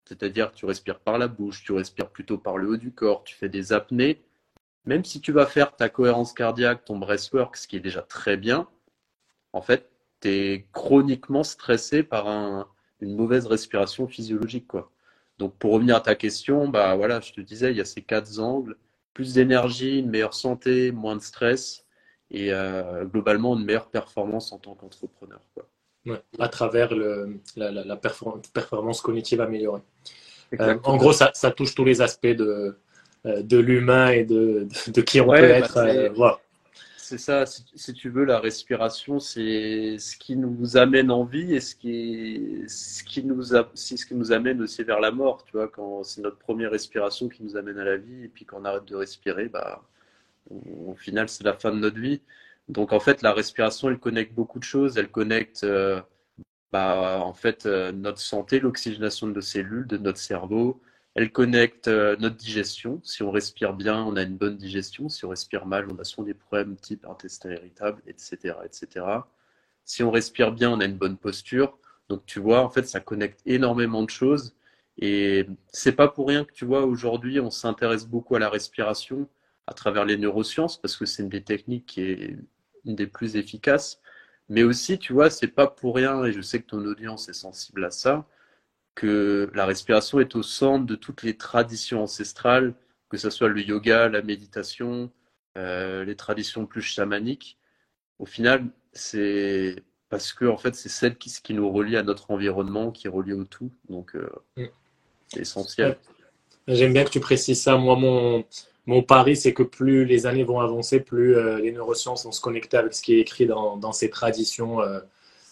c'est-à-dire 0.08 0.52
tu 0.52 0.66
respires 0.66 1.00
par 1.00 1.18
la 1.18 1.28
bouche, 1.28 1.64
tu 1.64 1.72
respires 1.72 2.10
plutôt 2.10 2.38
par 2.38 2.58
le 2.58 2.70
haut 2.70 2.78
du 2.78 2.92
corps, 2.92 3.24
tu 3.24 3.36
fais 3.36 3.50
des 3.50 3.74
apnées, 3.74 4.24
même 4.86 5.04
si 5.04 5.22
tu 5.22 5.32
vas 5.32 5.48
faire 5.48 5.76
ta 5.76 5.90
cohérence 5.90 6.34
cardiaque, 6.34 6.86
ton 6.86 6.98
breathwork, 6.98 7.58
ce 7.58 7.68
qui 7.68 7.78
est 7.78 7.80
déjà 7.80 8.02
très 8.02 8.38
bien, 8.38 8.68
en 9.54 9.62
fait, 9.62 9.90
chroniquement 10.72 11.44
stressé 11.44 12.04
par 12.04 12.28
une 13.00 13.16
mauvaise 13.16 13.46
respiration 13.46 14.08
physiologique. 14.08 14.68
Quoi. 14.68 14.92
Donc 15.38 15.56
pour 15.58 15.74
revenir 15.74 15.96
à 15.96 16.02
ta 16.02 16.16
question, 16.16 16.68
bah 16.70 16.96
voilà, 16.96 17.20
je 17.20 17.34
te 17.34 17.42
disais, 17.42 17.72
il 17.72 17.78
y 17.78 17.82
a 17.82 17.86
ces 17.86 18.02
quatre 18.02 18.40
angles 18.40 18.78
plus 19.14 19.34
d'énergie, 19.34 20.00
une 20.00 20.10
meilleure 20.10 20.34
santé, 20.34 20.92
moins 20.92 21.16
de 21.16 21.22
stress 21.22 21.86
et 22.32 22.52
euh, 22.52 23.06
globalement 23.06 23.58
une 23.58 23.64
meilleure 23.64 23.90
performance 23.90 24.52
en 24.52 24.58
tant 24.58 24.76
qu'entrepreneur. 24.76 25.40
à 26.40 26.50
travers 26.50 26.94
le, 26.94 27.40
la, 27.56 27.96
performance 27.96 29.02
cognitive 29.02 29.42
améliorée. 29.42 29.82
Euh, 30.60 30.78
en 30.84 30.98
gros, 30.98 31.14
ça, 31.14 31.32
touche 31.56 31.76
tous 31.76 31.86
les 31.86 32.02
aspects 32.02 32.28
de, 32.28 32.78
euh, 33.26 33.42
de 33.42 33.58
l'humain 33.58 34.10
et 34.10 34.24
de, 34.24 34.68
de, 34.88 35.02
qui 35.02 35.22
on 35.22 35.26
peut 35.26 35.32
bah, 35.32 35.48
être. 35.48 36.14
voilà 36.16 36.40
c'est 37.06 37.18
ça, 37.20 37.46
si, 37.46 37.94
tu 37.94 38.10
veux, 38.10 38.26
la 38.26 38.40
respiration, 38.40 39.20
c'est 39.20 39.98
ce 40.00 40.18
qui 40.18 40.36
nous 40.36 40.76
amène 40.78 41.12
en 41.12 41.24
vie 41.24 41.54
et 41.54 41.60
ce 41.62 41.76
qui, 41.76 42.64
ce 42.68 43.04
qui 43.04 43.24
nous 43.24 44.32
amène 44.34 44.62
aussi 44.62 44.84
vers 44.84 45.00
la 45.00 45.12
mort, 45.12 45.44
tu 45.46 45.52
vois, 45.54 45.68
quand 45.68 46.04
c'est 46.04 46.22
notre 46.22 46.38
première 46.40 46.72
respiration 46.72 47.30
qui 47.30 47.44
nous 47.44 47.58
amène 47.58 47.78
à 47.80 47.84
la 47.86 47.98
vie 47.98 48.24
et 48.26 48.28
puis 48.30 48.46
quand 48.46 48.60
on 48.62 48.66
arrête 48.66 48.86
de 48.86 48.96
respirer, 48.96 49.50
bah, 49.50 49.84
Au 50.88 50.96
final, 50.96 51.30
c'est 51.30 51.44
la 51.44 51.54
fin 51.54 51.72
de 51.72 51.78
notre 51.80 52.00
vie. 52.00 52.22
Donc 52.70 52.94
en 52.94 53.00
fait, 53.00 53.22
la 53.22 53.34
respiration, 53.34 53.90
elle 53.90 54.00
connecte 54.00 54.34
beaucoup 54.34 54.60
de 54.60 54.64
choses. 54.64 54.98
Elle 54.98 55.10
connecte 55.12 55.64
euh, 55.64 56.02
bah, 56.72 57.20
en 57.22 57.34
fait 57.34 57.66
euh, 57.66 57.92
notre 57.92 58.20
santé, 58.20 58.60
l'oxygénation 58.60 59.28
de 59.28 59.34
nos 59.34 59.42
cellules, 59.42 59.88
de 59.88 59.98
notre 59.98 60.20
cerveau. 60.20 60.82
Elle 61.16 61.32
connecte 61.32 61.88
euh, 61.88 62.18
notre 62.20 62.36
digestion. 62.36 63.02
Si 63.04 63.24
on 63.24 63.32
respire 63.32 63.74
bien, 63.74 64.04
on 64.04 64.18
a 64.18 64.24
une 64.24 64.38
bonne 64.38 64.58
digestion. 64.58 65.10
Si 65.10 65.26
on 65.26 65.30
respire 65.30 65.66
mal, 65.66 65.88
on 65.90 65.98
a 65.98 66.04
souvent 66.04 66.26
des 66.26 66.34
problèmes 66.34 66.76
type 66.76 67.06
intestin 67.06 67.52
irritable, 67.52 68.02
etc., 68.06 68.56
etc. 68.66 69.06
Si 69.86 70.04
on 70.04 70.12
respire 70.12 70.52
bien, 70.52 70.72
on 70.72 70.80
a 70.82 70.86
une 70.86 70.98
bonne 70.98 71.18
posture. 71.18 71.78
Donc 72.10 72.26
tu 72.26 72.40
vois, 72.40 72.62
en 72.62 72.70
fait, 72.70 72.88
ça 72.88 73.00
connecte 73.00 73.42
énormément 73.46 74.04
de 74.04 74.10
choses. 74.10 74.56
Et 74.98 75.48
c'est 75.72 75.94
pas 75.94 76.08
pour 76.08 76.28
rien 76.28 76.46
que 76.46 76.54
tu 76.54 76.66
vois 76.66 76.86
aujourd'hui, 76.86 77.40
on 77.40 77.52
s'intéresse 77.52 78.06
beaucoup 78.08 78.36
à 78.36 78.40
la 78.40 78.50
respiration 78.50 79.28
à 79.68 79.74
travers 79.74 80.06
les 80.06 80.18
neurosciences 80.18 80.80
parce 80.80 80.96
que 80.96 81.06
c'est 81.06 81.24
une 81.24 81.30
des 81.30 81.44
techniques 81.44 81.86
qui 81.86 82.02
est 82.02 82.38
une 82.86 82.96
des 82.96 83.08
plus 83.08 83.36
efficaces. 83.36 84.00
Mais 84.50 84.64
aussi, 84.64 85.00
tu 85.00 85.14
vois, 85.14 85.30
c'est 85.30 85.48
pas 85.48 85.68
pour 85.68 85.96
rien, 85.96 86.24
et 86.26 86.32
je 86.32 86.42
sais 86.42 86.62
que 86.62 86.68
ton 86.68 86.86
audience 86.86 87.30
est 87.30 87.34
sensible 87.34 87.84
à 87.86 87.92
ça, 87.92 88.28
que 88.96 89.52
la 89.54 89.66
respiration 89.66 90.20
est 90.20 90.36
au 90.36 90.44
centre 90.44 90.86
de 90.86 90.96
toutes 90.96 91.22
les 91.22 91.36
traditions 91.36 92.02
ancestrales, 92.04 92.74
que 93.10 93.18
ce 93.18 93.30
soit 93.30 93.50
le 93.50 93.62
yoga, 93.62 94.08
la 94.08 94.22
méditation, 94.22 95.12
euh, 95.58 96.06
les 96.06 96.16
traditions 96.16 96.66
plus 96.66 96.82
chamaniques. 96.82 97.60
Au 98.20 98.26
final, 98.26 98.66
c'est 98.94 99.76
parce 100.10 100.32
que 100.34 100.46
en 100.46 100.58
fait, 100.58 100.76
c'est 100.76 100.90
celle 100.90 101.18
qui, 101.18 101.30
qui 101.30 101.54
nous 101.54 101.70
relie 101.70 101.98
à 101.98 102.04
notre 102.04 102.32
environnement, 102.32 102.92
qui 102.92 103.08
est 103.08 103.10
relié 103.10 103.34
au 103.34 103.44
tout. 103.44 103.72
Donc, 103.90 104.16
euh, 104.16 104.30
mm. 104.56 104.66
c'est 105.28 105.42
essentiel. 105.42 105.98
J'aime 106.68 106.94
bien 106.94 107.04
que 107.04 107.12
tu 107.12 107.20
précises 107.20 107.62
ça. 107.62 107.76
Moi, 107.76 107.98
mon, 107.98 108.46
mon 108.86 109.04
pari, 109.04 109.36
c'est 109.36 109.54
que 109.54 109.64
plus 109.64 110.06
les 110.06 110.26
années 110.26 110.44
vont 110.44 110.62
avancer, 110.62 111.02
plus 111.02 111.36
euh, 111.36 111.60
les 111.60 111.74
neurosciences 111.74 112.24
vont 112.24 112.32
se 112.32 112.42
connecter 112.42 112.78
avec 112.78 112.94
ce 112.94 113.02
qui 113.02 113.16
est 113.16 113.20
écrit 113.20 113.46
dans, 113.46 113.78
dans 113.78 113.92
ces 113.92 114.10
traditions 114.10 114.80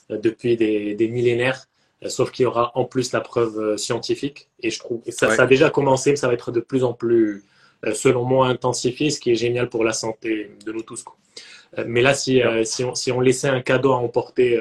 depuis 0.10 0.56
des, 0.56 0.96
des 0.96 1.08
millénaires. 1.10 1.68
Euh, 2.04 2.10
sauf 2.10 2.32
qu'il 2.32 2.44
y 2.44 2.46
aura 2.46 2.72
en 2.76 2.86
plus 2.86 3.12
la 3.12 3.22
preuve 3.22 3.78
scientifique. 3.78 4.50
Et 4.62 4.70
je 4.70 4.80
trouve 4.80 5.02
ça, 5.10 5.36
ça, 5.36 5.44
a 5.44 5.46
déjà 5.46 5.70
commencé, 5.70 6.12
mais 6.12 6.16
ça 6.16 6.28
va 6.28 6.34
être 6.34 6.52
de 6.52 6.60
plus 6.60 6.84
en 6.84 6.94
plus, 6.94 7.44
selon 7.94 8.24
moi, 8.24 8.48
intensifié, 8.48 9.10
ce 9.10 9.20
qui 9.20 9.32
est 9.32 9.36
génial 9.36 9.70
pour 9.70 9.84
la 9.84 9.94
santé 9.94 10.52
de 10.66 10.72
nous 10.72 10.84
tous. 10.84 11.04
Mais 11.86 12.02
là, 12.02 12.14
si, 12.14 12.42
si, 12.64 12.84
on, 12.84 12.96
si 12.96 13.12
on 13.12 13.20
laissait 13.20 13.50
un 13.50 13.62
cadeau 13.62 13.92
à 13.94 13.98
emporter 13.98 14.60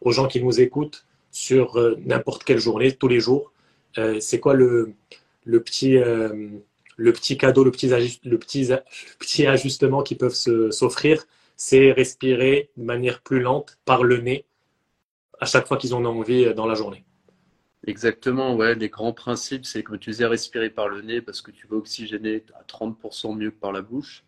aux 0.00 0.12
gens 0.12 0.28
qui 0.28 0.42
nous 0.42 0.60
écoutent 0.60 1.04
sur 1.32 1.78
n'importe 2.04 2.44
quelle 2.44 2.58
journée, 2.58 2.92
tous 2.92 3.08
les 3.08 3.18
jours, 3.18 3.52
c'est 4.20 4.38
quoi 4.38 4.54
le, 4.54 4.92
le 5.44 5.60
petit 5.62 5.98
le 7.00 7.12
petit 7.14 7.38
cadeau, 7.38 7.64
le 7.64 7.70
petit, 7.70 7.88
le 7.88 8.38
petit, 8.38 8.68
le 8.68 8.78
petit 9.18 9.46
ajustement 9.46 10.02
qui 10.02 10.14
peuvent 10.16 10.34
s'offrir, 10.34 11.24
c'est 11.56 11.92
respirer 11.92 12.68
de 12.76 12.84
manière 12.84 13.22
plus 13.22 13.40
lente 13.40 13.78
par 13.86 14.04
le 14.04 14.18
nez 14.18 14.44
à 15.40 15.46
chaque 15.46 15.66
fois 15.66 15.78
qu'ils 15.78 15.94
en 15.94 16.04
ont 16.04 16.20
envie 16.20 16.44
euh, 16.44 16.54
dans 16.54 16.66
la 16.66 16.74
journée. 16.74 17.04
Exactement, 17.86 18.54
ouais. 18.54 18.74
Les 18.74 18.90
grands 18.90 19.14
principes, 19.14 19.64
c'est 19.64 19.82
que 19.82 19.96
tu 19.96 20.10
disais 20.10 20.26
respirer 20.26 20.70
par 20.70 20.88
le 20.88 21.00
nez 21.00 21.22
parce 21.22 21.40
que 21.40 21.50
tu 21.50 21.66
vas 21.66 21.76
oxygéner 21.76 22.44
à 22.54 22.62
30% 22.62 23.36
mieux 23.36 23.50
que 23.50 23.58
par 23.58 23.72
la 23.72 23.80
bouche. 23.82 24.24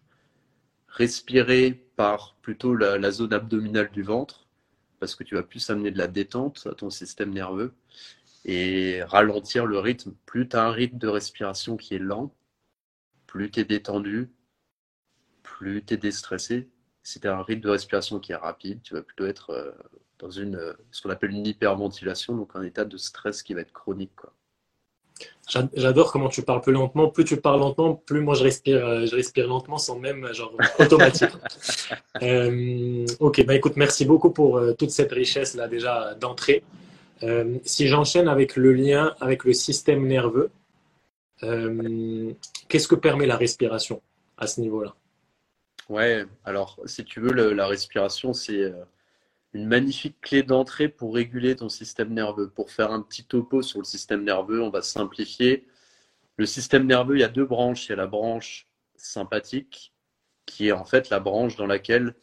Respirer 0.88 1.72
par 1.96 2.36
plutôt 2.42 2.74
la, 2.74 2.98
la, 2.98 3.10
zone 3.10 3.32
abdominale 3.32 3.90
du 3.92 4.02
ventre 4.02 4.48
parce 5.00 5.14
que 5.14 5.24
tu 5.24 5.34
vas 5.34 5.42
plus 5.42 5.68
amener 5.70 5.90
de 5.90 5.98
la 5.98 6.06
détente 6.08 6.66
à 6.70 6.74
ton 6.74 6.90
système 6.90 7.30
nerveux 7.30 7.74
et 8.44 9.02
ralentir 9.04 9.66
le 9.66 9.78
rythme. 9.78 10.14
Plus 10.26 10.48
tu 10.48 10.56
as 10.56 10.64
un 10.64 10.70
rythme 10.70 10.98
de 10.98 11.08
respiration 11.08 11.76
qui 11.76 11.94
est 11.94 11.98
lent, 11.98 12.34
plus 13.26 13.50
tu 13.50 13.60
es 13.60 13.64
détendu, 13.64 14.30
plus 15.42 15.84
tu 15.84 15.94
es 15.94 15.96
déstressé. 15.96 16.70
Si 17.02 17.20
tu 17.20 17.28
as 17.28 17.36
un 17.36 17.42
rythme 17.42 17.62
de 17.62 17.70
respiration 17.70 18.20
qui 18.20 18.32
est 18.32 18.36
rapide, 18.36 18.80
tu 18.82 18.94
vas 18.94 19.02
plutôt 19.02 19.26
être 19.26 19.50
euh, 19.50 19.72
dans 20.22 20.30
une, 20.30 20.56
euh, 20.56 20.72
ce 20.90 21.02
qu'on 21.02 21.10
appelle 21.10 21.32
une 21.32 21.46
hyperventilation, 21.46 22.34
donc 22.34 22.52
un 22.54 22.62
état 22.62 22.86
de 22.86 22.96
stress 22.96 23.42
qui 23.42 23.52
va 23.52 23.60
être 23.60 23.72
chronique. 23.72 24.12
Quoi. 24.16 24.32
J'adore 25.74 26.10
comment 26.10 26.30
tu 26.30 26.42
parles 26.42 26.62
plus 26.62 26.72
lentement. 26.72 27.08
Plus 27.08 27.24
tu 27.24 27.36
parles 27.36 27.60
lentement, 27.60 27.94
plus 27.94 28.22
moi 28.22 28.34
je 28.34 28.44
respire, 28.44 28.86
euh, 28.86 29.06
je 29.06 29.14
respire 29.14 29.46
lentement 29.46 29.76
sans 29.76 29.98
même 29.98 30.32
genre 30.32 30.56
automatique. 30.78 31.28
ok, 33.20 33.44
bah 33.44 33.54
écoute, 33.54 33.76
merci 33.76 34.06
beaucoup 34.06 34.30
pour 34.30 34.60
toute 34.78 34.90
cette 34.90 35.12
richesse 35.12 35.54
là 35.54 35.68
déjà 35.68 36.14
d'entrée. 36.14 36.62
si 37.64 37.86
j'enchaîne 37.86 38.28
avec 38.28 38.56
le 38.56 38.72
lien 38.72 39.14
avec 39.20 39.44
le 39.44 39.52
système 39.52 40.06
nerveux, 40.06 40.50
euh, 41.42 42.32
qu'est-ce 42.68 42.88
que 42.88 42.94
permet 42.94 43.26
la 43.26 43.36
respiration 43.36 44.02
à 44.36 44.46
ce 44.46 44.60
niveau-là? 44.60 44.94
Ouais, 45.88 46.24
alors 46.44 46.78
si 46.86 47.04
tu 47.04 47.20
veux, 47.20 47.32
la 47.52 47.66
respiration, 47.66 48.32
c'est 48.32 48.60
euh, 48.60 48.84
une 49.54 49.66
magnifique 49.66 50.20
clé 50.20 50.42
d'entrée 50.42 50.88
pour 50.88 51.14
réguler 51.14 51.56
ton 51.56 51.68
système 51.68 52.12
nerveux. 52.12 52.48
Pour 52.48 52.70
faire 52.70 52.90
un 52.90 53.02
petit 53.02 53.24
topo 53.24 53.62
sur 53.62 53.78
le 53.78 53.84
système 53.84 54.24
nerveux, 54.24 54.62
on 54.62 54.70
va 54.70 54.82
simplifier. 54.82 55.66
Le 56.36 56.46
système 56.46 56.86
nerveux, 56.86 57.16
il 57.16 57.20
y 57.20 57.24
a 57.24 57.28
deux 57.28 57.44
branches. 57.44 57.86
Il 57.86 57.90
y 57.90 57.92
a 57.92 57.96
la 57.96 58.06
branche 58.06 58.66
sympathique, 58.96 59.92
qui 60.46 60.68
est 60.68 60.72
en 60.72 60.84
fait 60.84 61.10
la 61.10 61.20
branche 61.20 61.56
dans 61.56 61.66
laquelle 61.66 62.14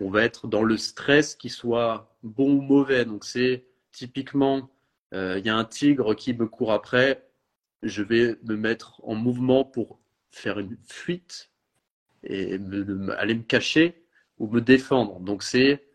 on 0.00 0.10
va 0.10 0.24
être 0.24 0.46
dans 0.46 0.62
le 0.62 0.76
stress, 0.78 1.34
qui 1.34 1.50
soit 1.50 2.16
bon 2.22 2.50
ou 2.50 2.60
mauvais. 2.62 3.04
Donc 3.04 3.24
c'est 3.24 3.66
typiquement, 3.92 4.70
euh, 5.12 5.38
il 5.38 5.44
y 5.44 5.50
a 5.50 5.56
un 5.56 5.64
tigre 5.64 6.14
qui 6.14 6.32
me 6.32 6.46
court 6.46 6.72
après, 6.72 7.28
je 7.82 8.02
vais 8.02 8.36
me 8.44 8.56
mettre 8.56 9.00
en 9.04 9.14
mouvement 9.14 9.64
pour 9.64 10.00
faire 10.30 10.58
une 10.58 10.76
fuite 10.86 11.50
et 12.22 12.58
aller 13.18 13.34
me 13.34 13.42
cacher 13.42 14.06
ou 14.38 14.48
me 14.48 14.60
défendre. 14.60 15.20
Donc 15.20 15.42
c'est 15.42 15.89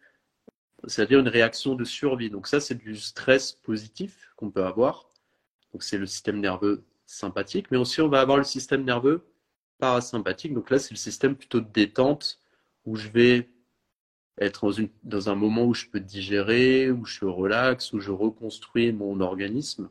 c'est-à-dire 0.88 1.20
une 1.20 1.28
réaction 1.28 1.76
de 1.76 1.84
survie. 1.84 2.30
Donc 2.30 2.48
ça 2.48 2.60
c'est 2.60 2.76
du 2.76 2.96
stress 2.96 3.54
positif 3.54 4.32
qu'on 4.36 4.52
peut 4.52 4.66
avoir. 4.66 5.10
Donc 5.74 5.84
c'est 5.84 5.98
le 5.98 6.06
système 6.06 6.40
nerveux 6.40 6.84
sympathique, 7.06 7.68
mais 7.72 7.78
aussi 7.78 8.02
on 8.02 8.08
va 8.08 8.22
avoir 8.22 8.38
le 8.38 8.44
système 8.44 8.84
nerveux 8.84 9.26
parasympathique. 9.78 10.54
Donc 10.54 10.70
là 10.70 10.80
c'est 10.80 10.92
le 10.92 10.98
système 10.98 11.36
plutôt 11.36 11.60
de 11.60 11.70
détente 11.72 12.40
où 12.86 12.96
je 12.96 13.10
vais 13.10 13.50
être 14.40 14.66
dans, 14.66 14.72
une, 14.72 14.90
dans 15.04 15.30
un 15.30 15.36
moment 15.36 15.66
où 15.66 15.74
je 15.74 15.86
peux 15.88 16.00
digérer, 16.00 16.92
où 16.92 17.06
je 17.06 17.26
relaxe, 17.26 17.94
où 17.94 18.00
je 18.00 18.12
reconstruis 18.12 18.92
mon 18.92 19.22
organisme. 19.22 19.90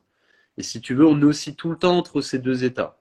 Et 0.57 0.63
si 0.63 0.81
tu 0.81 0.95
veux, 0.95 1.07
on 1.07 1.21
est 1.21 1.25
aussi 1.25 1.57
tout 1.57 1.71
le 1.71 1.77
temps 1.77 1.97
entre 1.97 2.21
ces 2.21 2.39
deux 2.39 2.65
états 2.65 2.99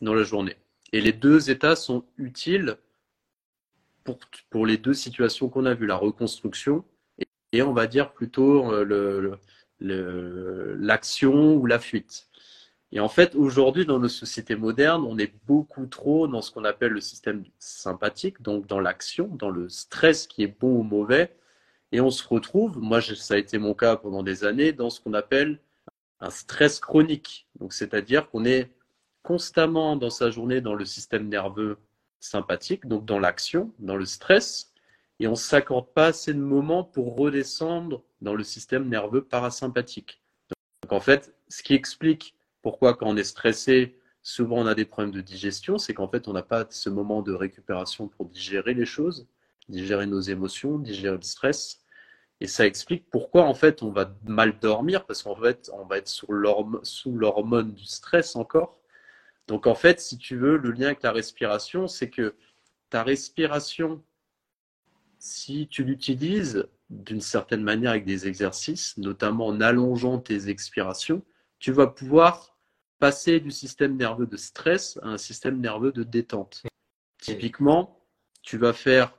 dans 0.00 0.14
la 0.14 0.24
journée. 0.24 0.56
Et 0.92 1.00
les 1.00 1.12
deux 1.12 1.50
états 1.50 1.76
sont 1.76 2.04
utiles 2.16 2.76
pour, 4.04 4.18
pour 4.50 4.66
les 4.66 4.78
deux 4.78 4.94
situations 4.94 5.48
qu'on 5.48 5.66
a 5.66 5.74
vues, 5.74 5.86
la 5.86 5.96
reconstruction 5.96 6.84
et, 7.52 7.62
on 7.62 7.72
va 7.72 7.86
dire 7.86 8.12
plutôt 8.12 8.72
euh, 8.72 9.36
l'action 9.80 11.54
ou 11.54 11.66
la 11.66 11.78
fuite. 11.78 12.28
Et 12.92 13.00
en 13.00 13.08
fait, 13.08 13.34
aujourd'hui, 13.34 13.84
dans 13.84 13.98
nos 13.98 14.08
sociétés 14.08 14.56
modernes, 14.56 15.04
on 15.06 15.18
est 15.18 15.34
beaucoup 15.46 15.86
trop 15.86 16.28
dans 16.28 16.40
ce 16.40 16.50
qu'on 16.50 16.64
appelle 16.64 16.92
le 16.92 17.00
système 17.00 17.44
sympathique, 17.58 18.42
donc 18.42 18.66
dans 18.66 18.80
l'action, 18.80 19.26
dans 19.28 19.50
le 19.50 19.68
stress 19.68 20.26
qui 20.26 20.42
est 20.44 20.60
bon 20.60 20.78
ou 20.78 20.82
mauvais. 20.82 21.36
Et 21.92 22.00
on 22.00 22.10
se 22.10 22.26
retrouve, 22.26 22.78
moi 22.78 23.00
ça 23.00 23.34
a 23.34 23.36
été 23.38 23.58
mon 23.58 23.74
cas 23.74 23.96
pendant 23.96 24.22
des 24.22 24.44
années, 24.44 24.72
dans 24.72 24.90
ce 24.90 25.00
qu'on 25.00 25.14
appelle 25.14 25.60
un 26.20 26.30
stress 26.30 26.80
chronique. 26.80 27.46
Donc, 27.60 27.72
c'est-à-dire 27.72 28.30
qu'on 28.30 28.44
est 28.44 28.70
constamment 29.22 29.96
dans 29.96 30.10
sa 30.10 30.30
journée 30.30 30.60
dans 30.60 30.74
le 30.74 30.84
système 30.84 31.28
nerveux 31.28 31.78
sympathique, 32.20 32.86
donc 32.86 33.04
dans 33.04 33.18
l'action, 33.18 33.72
dans 33.78 33.96
le 33.96 34.04
stress, 34.04 34.72
et 35.20 35.26
on 35.26 35.32
ne 35.32 35.36
s'accorde 35.36 35.92
pas 35.92 36.06
assez 36.06 36.34
de 36.34 36.40
moments 36.40 36.84
pour 36.84 37.16
redescendre 37.16 38.02
dans 38.20 38.34
le 38.34 38.44
système 38.44 38.88
nerveux 38.88 39.24
parasympathique. 39.24 40.20
Donc, 40.82 40.92
en 40.92 41.00
fait, 41.00 41.34
ce 41.48 41.62
qui 41.62 41.74
explique 41.74 42.34
pourquoi 42.62 42.94
quand 42.94 43.06
on 43.06 43.16
est 43.16 43.24
stressé, 43.24 43.98
souvent 44.22 44.56
on 44.58 44.66
a 44.66 44.74
des 44.74 44.84
problèmes 44.84 45.14
de 45.14 45.20
digestion, 45.20 45.78
c'est 45.78 45.94
qu'en 45.94 46.08
fait 46.08 46.26
on 46.26 46.32
n'a 46.32 46.42
pas 46.42 46.66
ce 46.68 46.90
moment 46.90 47.22
de 47.22 47.32
récupération 47.32 48.08
pour 48.08 48.26
digérer 48.26 48.74
les 48.74 48.84
choses, 48.84 49.28
digérer 49.68 50.06
nos 50.06 50.20
émotions, 50.20 50.78
digérer 50.78 51.16
le 51.16 51.22
stress. 51.22 51.80
Et 52.40 52.48
ça 52.48 52.66
explique 52.66 53.08
pourquoi 53.08 53.44
en 53.44 53.54
fait 53.54 53.82
on 53.82 53.90
va 53.90 54.12
mal 54.24 54.58
dormir 54.58 55.06
parce 55.06 55.22
qu'en 55.22 55.36
fait 55.36 55.70
on 55.72 55.84
va 55.84 55.98
être 55.98 56.08
sous 56.08 56.26
l'hormone 57.12 57.72
du 57.72 57.84
stress 57.84 58.34
encore. 58.34 58.80
Donc 59.46 59.68
en 59.68 59.76
fait, 59.76 60.00
si 60.00 60.18
tu 60.18 60.36
veux, 60.36 60.56
le 60.56 60.72
lien 60.72 60.86
avec 60.86 61.02
la 61.04 61.12
respiration, 61.12 61.86
c'est 61.86 62.10
que 62.10 62.34
ta 62.90 63.04
respiration, 63.04 64.02
si 65.18 65.68
tu 65.68 65.84
l'utilises 65.84 66.66
d'une 66.90 67.20
certaine 67.20 67.62
manière 67.62 67.90
avec 67.90 68.04
des 68.04 68.28
exercices, 68.28 68.96
notamment 68.96 69.46
en 69.46 69.60
allongeant 69.60 70.18
tes 70.18 70.48
expirations, 70.48 71.22
tu 71.58 71.72
vas 71.72 71.86
pouvoir 71.86 72.56
passer 72.98 73.40
du 73.40 73.50
système 73.50 73.96
nerveux 73.96 74.26
de 74.26 74.36
stress 74.36 74.98
à 75.02 75.08
un 75.08 75.18
système 75.18 75.60
nerveux 75.60 75.92
de 75.92 76.02
détente. 76.02 76.62
Typiquement, 77.18 78.00
tu 78.42 78.58
vas 78.58 78.72
faire 78.72 79.12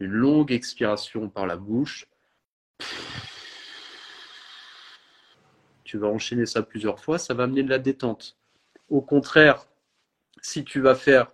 une 0.00 0.12
longue 0.12 0.52
expiration 0.52 1.28
par 1.28 1.46
la 1.46 1.56
bouche 1.56 2.08
tu 5.88 5.96
vas 5.96 6.08
enchaîner 6.08 6.44
ça 6.44 6.62
plusieurs 6.62 7.00
fois, 7.00 7.18
ça 7.18 7.32
va 7.32 7.44
amener 7.44 7.62
de 7.62 7.70
la 7.70 7.78
détente. 7.78 8.36
Au 8.90 9.00
contraire, 9.00 9.66
si 10.42 10.62
tu 10.62 10.82
vas 10.82 10.94
faire 10.94 11.32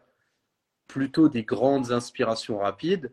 plutôt 0.87 1.29
des 1.29 1.43
grandes 1.43 1.91
inspirations 1.91 2.59
rapides, 2.59 3.11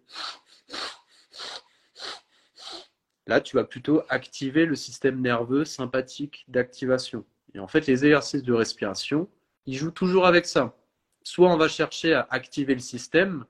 là, 3.27 3.41
tu 3.41 3.55
vas 3.55 3.63
plutôt 3.63 4.03
activer 4.09 4.65
le 4.65 4.75
système 4.75 5.21
nerveux 5.21 5.65
sympathique 5.65 6.45
d'activation. 6.47 7.25
Et 7.53 7.59
en 7.59 7.67
fait, 7.67 7.87
les 7.87 8.05
exercices 8.05 8.43
de 8.43 8.53
respiration, 8.53 9.29
ils 9.65 9.77
jouent 9.77 9.91
toujours 9.91 10.25
avec 10.25 10.45
ça. 10.45 10.75
Soit 11.23 11.49
on 11.49 11.57
va 11.57 11.67
chercher 11.67 12.13
à 12.13 12.27
activer 12.29 12.73
le 12.73 12.81
système 12.81 13.45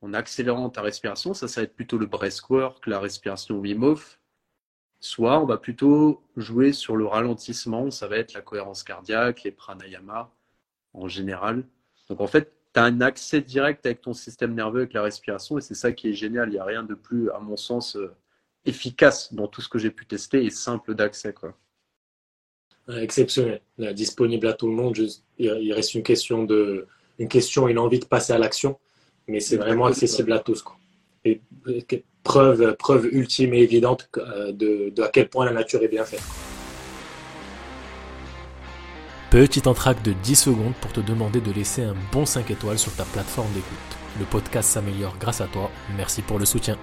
en 0.00 0.12
accélérant 0.14 0.68
ta 0.68 0.82
respiration, 0.82 1.32
ça, 1.34 1.48
ça 1.48 1.60
va 1.60 1.64
être 1.64 1.76
plutôt 1.76 1.98
le 1.98 2.06
breathwork, 2.06 2.86
la 2.86 2.98
respiration 2.98 3.58
Wim. 3.58 3.96
Soit 5.00 5.40
on 5.40 5.46
va 5.46 5.56
plutôt 5.56 6.22
jouer 6.36 6.72
sur 6.72 6.96
le 6.96 7.06
ralentissement, 7.06 7.90
ça 7.90 8.08
va 8.08 8.18
être 8.18 8.34
la 8.34 8.42
cohérence 8.42 8.82
cardiaque, 8.82 9.44
les 9.44 9.52
pranayama 9.52 10.30
en 10.92 11.08
général. 11.08 11.64
Donc 12.08 12.20
en 12.20 12.26
fait, 12.26 12.52
tu 12.74 12.80
as 12.80 12.84
un 12.84 13.00
accès 13.00 13.40
direct 13.40 13.84
avec 13.86 14.00
ton 14.00 14.12
système 14.12 14.54
nerveux, 14.54 14.80
avec 14.80 14.92
la 14.92 15.02
respiration, 15.02 15.58
et 15.58 15.60
c'est 15.60 15.74
ça 15.74 15.92
qui 15.92 16.10
est 16.10 16.14
génial. 16.14 16.48
Il 16.48 16.52
n'y 16.52 16.58
a 16.58 16.64
rien 16.64 16.82
de 16.82 16.94
plus, 16.94 17.30
à 17.30 17.38
mon 17.38 17.56
sens, 17.56 17.96
euh, 17.96 18.14
efficace 18.64 19.32
dans 19.34 19.48
tout 19.48 19.60
ce 19.60 19.68
que 19.68 19.78
j'ai 19.78 19.90
pu 19.90 20.06
tester 20.06 20.44
et 20.44 20.50
simple 20.50 20.94
d'accès. 20.94 21.32
Quoi. 21.32 21.54
Exceptionnel, 22.88 23.60
disponible 23.94 24.46
à 24.46 24.52
tout 24.54 24.66
le 24.66 24.74
monde. 24.74 24.96
il 25.38 25.72
reste 25.72 25.94
une 25.94 26.02
question 26.02 26.44
de, 26.44 26.86
une 27.18 27.28
question, 27.28 27.68
une 27.68 27.78
envie 27.78 28.00
de 28.00 28.04
passer 28.04 28.32
à 28.32 28.38
l'action, 28.38 28.78
mais 29.28 29.40
c'est 29.40 29.56
vraiment 29.56 29.86
accessible 29.86 30.32
à 30.32 30.38
tous. 30.38 30.62
Quoi. 30.62 30.76
Et, 31.24 31.40
preuve, 32.24 32.76
preuve 32.76 33.06
ultime 33.06 33.54
et 33.54 33.62
évidente 33.62 34.08
euh, 34.16 34.52
de, 34.52 34.90
de 34.90 35.02
à 35.02 35.08
quel 35.08 35.28
point 35.28 35.44
la 35.44 35.52
nature 35.52 35.82
est 35.82 35.88
bien 35.88 36.04
faite. 36.04 36.22
Petit 39.32 39.66
entraque 39.66 40.02
de 40.02 40.12
10 40.12 40.34
secondes 40.34 40.74
pour 40.82 40.92
te 40.92 41.00
demander 41.00 41.40
de 41.40 41.50
laisser 41.52 41.80
un 41.80 41.94
bon 42.12 42.26
5 42.26 42.50
étoiles 42.50 42.78
sur 42.78 42.94
ta 42.94 43.04
plateforme 43.04 43.50
d'écoute. 43.54 43.78
Le 44.18 44.26
podcast 44.26 44.68
s'améliore 44.68 45.16
grâce 45.18 45.40
à 45.40 45.46
toi. 45.46 45.70
Merci 45.96 46.20
pour 46.20 46.38
le 46.38 46.44
soutien. 46.44 46.76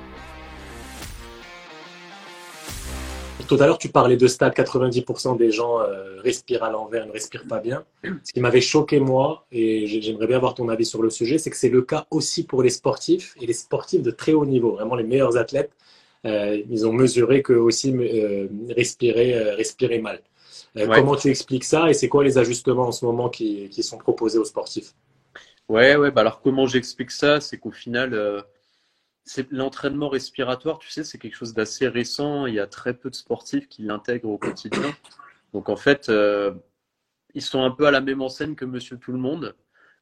Tout 3.47 3.57
à 3.59 3.67
l'heure, 3.67 3.77
tu 3.77 3.89
parlais 3.89 4.17
de 4.17 4.25
stade 4.25 4.53
90% 4.53 5.37
des 5.37 5.51
gens 5.51 5.79
euh, 5.79 6.19
respirent 6.21 6.63
à 6.63 6.71
l'envers, 6.71 7.05
ne 7.05 7.11
respirent 7.11 7.45
pas 7.47 7.59
bien. 7.59 7.83
Ce 8.23 8.33
qui 8.33 8.39
m'avait 8.39 8.61
choqué, 8.61 8.99
moi, 8.99 9.45
et 9.51 9.85
j'aimerais 10.01 10.25
bien 10.25 10.37
avoir 10.37 10.55
ton 10.55 10.69
avis 10.69 10.87
sur 10.87 11.03
le 11.03 11.11
sujet, 11.11 11.37
c'est 11.37 11.51
que 11.51 11.55
c'est 11.55 11.69
le 11.69 11.83
cas 11.83 12.07
aussi 12.09 12.47
pour 12.47 12.63
les 12.63 12.71
sportifs 12.71 13.35
et 13.39 13.45
les 13.45 13.53
sportifs 13.53 14.01
de 14.01 14.09
très 14.09 14.33
haut 14.33 14.47
niveau, 14.47 14.71
vraiment 14.71 14.95
les 14.95 15.03
meilleurs 15.03 15.37
athlètes. 15.37 15.73
Euh, 16.25 16.59
ils 16.67 16.87
ont 16.87 16.93
mesuré 16.93 17.43
que 17.43 17.53
aussi 17.53 17.95
euh, 17.95 18.47
respirer, 18.75 19.39
respirer 19.53 19.99
mal. 19.99 20.19
Comment 20.75 21.15
tu 21.15 21.29
expliques 21.29 21.65
ça 21.65 21.89
et 21.89 21.93
c'est 21.93 22.09
quoi 22.09 22.23
les 22.23 22.37
ajustements 22.37 22.87
en 22.87 22.91
ce 22.91 23.05
moment 23.05 23.29
qui, 23.29 23.69
qui 23.69 23.83
sont 23.83 23.97
proposés 23.97 24.37
aux 24.37 24.45
sportifs? 24.45 24.93
Ouais, 25.67 25.95
ouais. 25.95 26.11
Bah 26.11 26.21
alors 26.21 26.41
comment 26.41 26.67
j'explique 26.67 27.11
ça? 27.11 27.41
C'est 27.41 27.57
qu'au 27.57 27.71
final 27.71 28.43
c'est 29.23 29.51
l'entraînement 29.51 30.09
respiratoire, 30.09 30.79
tu 30.79 30.89
sais, 30.89 31.03
c'est 31.03 31.19
quelque 31.19 31.35
chose 31.35 31.53
d'assez 31.53 31.87
récent. 31.87 32.47
Il 32.47 32.55
y 32.55 32.59
a 32.59 32.65
très 32.65 32.95
peu 32.95 33.11
de 33.11 33.15
sportifs 33.15 33.69
qui 33.69 33.83
l'intègrent 33.83 34.29
au 34.29 34.39
quotidien. 34.39 34.91
Donc 35.53 35.69
en 35.69 35.75
fait, 35.75 36.09
euh, 36.09 36.51
ils 37.35 37.43
sont 37.43 37.63
un 37.63 37.69
peu 37.69 37.85
à 37.85 37.91
la 37.91 38.01
même 38.01 38.23
enseigne 38.23 38.55
que 38.55 38.65
Monsieur 38.65 38.97
Tout 38.97 39.11
le 39.11 39.19
Monde. 39.19 39.55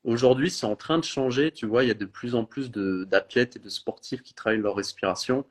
Aujourd'hui, 0.06 0.50
c'est 0.50 0.66
en 0.66 0.78
train 0.78 0.98
de 0.98 1.04
changer. 1.04 1.52
Tu 1.52 1.66
vois, 1.66 1.84
il 1.84 1.88
y 1.88 1.92
a 1.92 1.96
de 1.96 2.06
plus 2.06 2.36
en 2.36 2.46
plus 2.46 2.72
d'athlètes 2.72 3.58
et 3.58 3.60
de 3.60 3.68
sportifs 3.68 4.24
qui 4.24 4.34
travaillent 4.34 4.62
leur 4.62 4.76
respiration. 4.76 5.46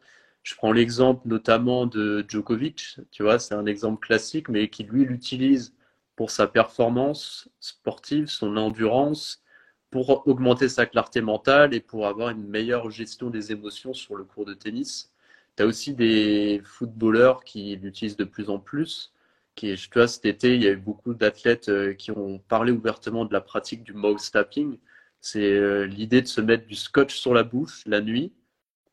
Je 0.47 0.55
prends 0.55 0.71
l'exemple 0.71 1.27
notamment 1.27 1.87
de 1.87 2.25
Djokovic. 2.29 3.01
Tu 3.11 3.25
vois, 3.25 3.41
c'est 3.41 3.55
un 3.55 3.67
exemple 3.67 3.99
classique, 4.07 4.49
mais 4.49 4.71
qui 4.71 4.85
lui 4.85 5.05
l'utilise 5.05 5.75
pour 6.15 6.31
sa 6.31 6.47
performance 6.47 7.49
sportive, 7.59 8.29
son 8.29 8.57
endurance, 8.57 9.43
pour 9.91 10.29
augmenter 10.29 10.69
sa 10.69 10.87
clarté 10.87 11.21
mentale 11.21 11.75
et 11.75 11.81
pour 11.81 12.07
avoir 12.07 12.31
une 12.31 12.47
meilleure 12.47 12.93
gestion 12.93 13.29
des 13.29 13.51
émotions 13.51 13.93
sur 13.93 14.15
le 14.15 14.23
cours 14.23 14.45
de 14.45 14.55
tennis. 14.55 15.13
Tu 15.57 15.65
as 15.65 15.67
aussi 15.67 15.95
des 15.95 16.63
footballeurs 16.65 17.43
qui 17.43 17.75
l'utilisent 17.75 18.17
de 18.17 18.23
plus 18.23 18.49
en 18.49 18.61
plus. 18.61 19.13
Tu 19.57 19.77
vois, 19.95 20.07
cet 20.07 20.27
été, 20.27 20.55
il 20.55 20.63
y 20.63 20.69
a 20.69 20.73
eu 20.73 20.77
beaucoup 20.77 21.15
d'athlètes 21.15 21.69
euh, 21.71 21.93
qui 21.95 22.13
ont 22.13 22.39
parlé 22.39 22.71
ouvertement 22.71 23.25
de 23.25 23.33
la 23.33 23.41
pratique 23.41 23.83
du 23.83 23.95
mouth 23.95 24.31
tapping. 24.31 24.79
C'est 25.21 25.43
euh, 25.43 25.87
l'idée 25.87 26.23
de 26.23 26.29
se 26.29 26.41
mettre 26.41 26.69
du 26.69 26.77
scotch 26.77 27.17
sur 27.17 27.35
la 27.35 27.43
bouche 27.43 27.83
la 27.87 28.01
nuit 28.01 28.33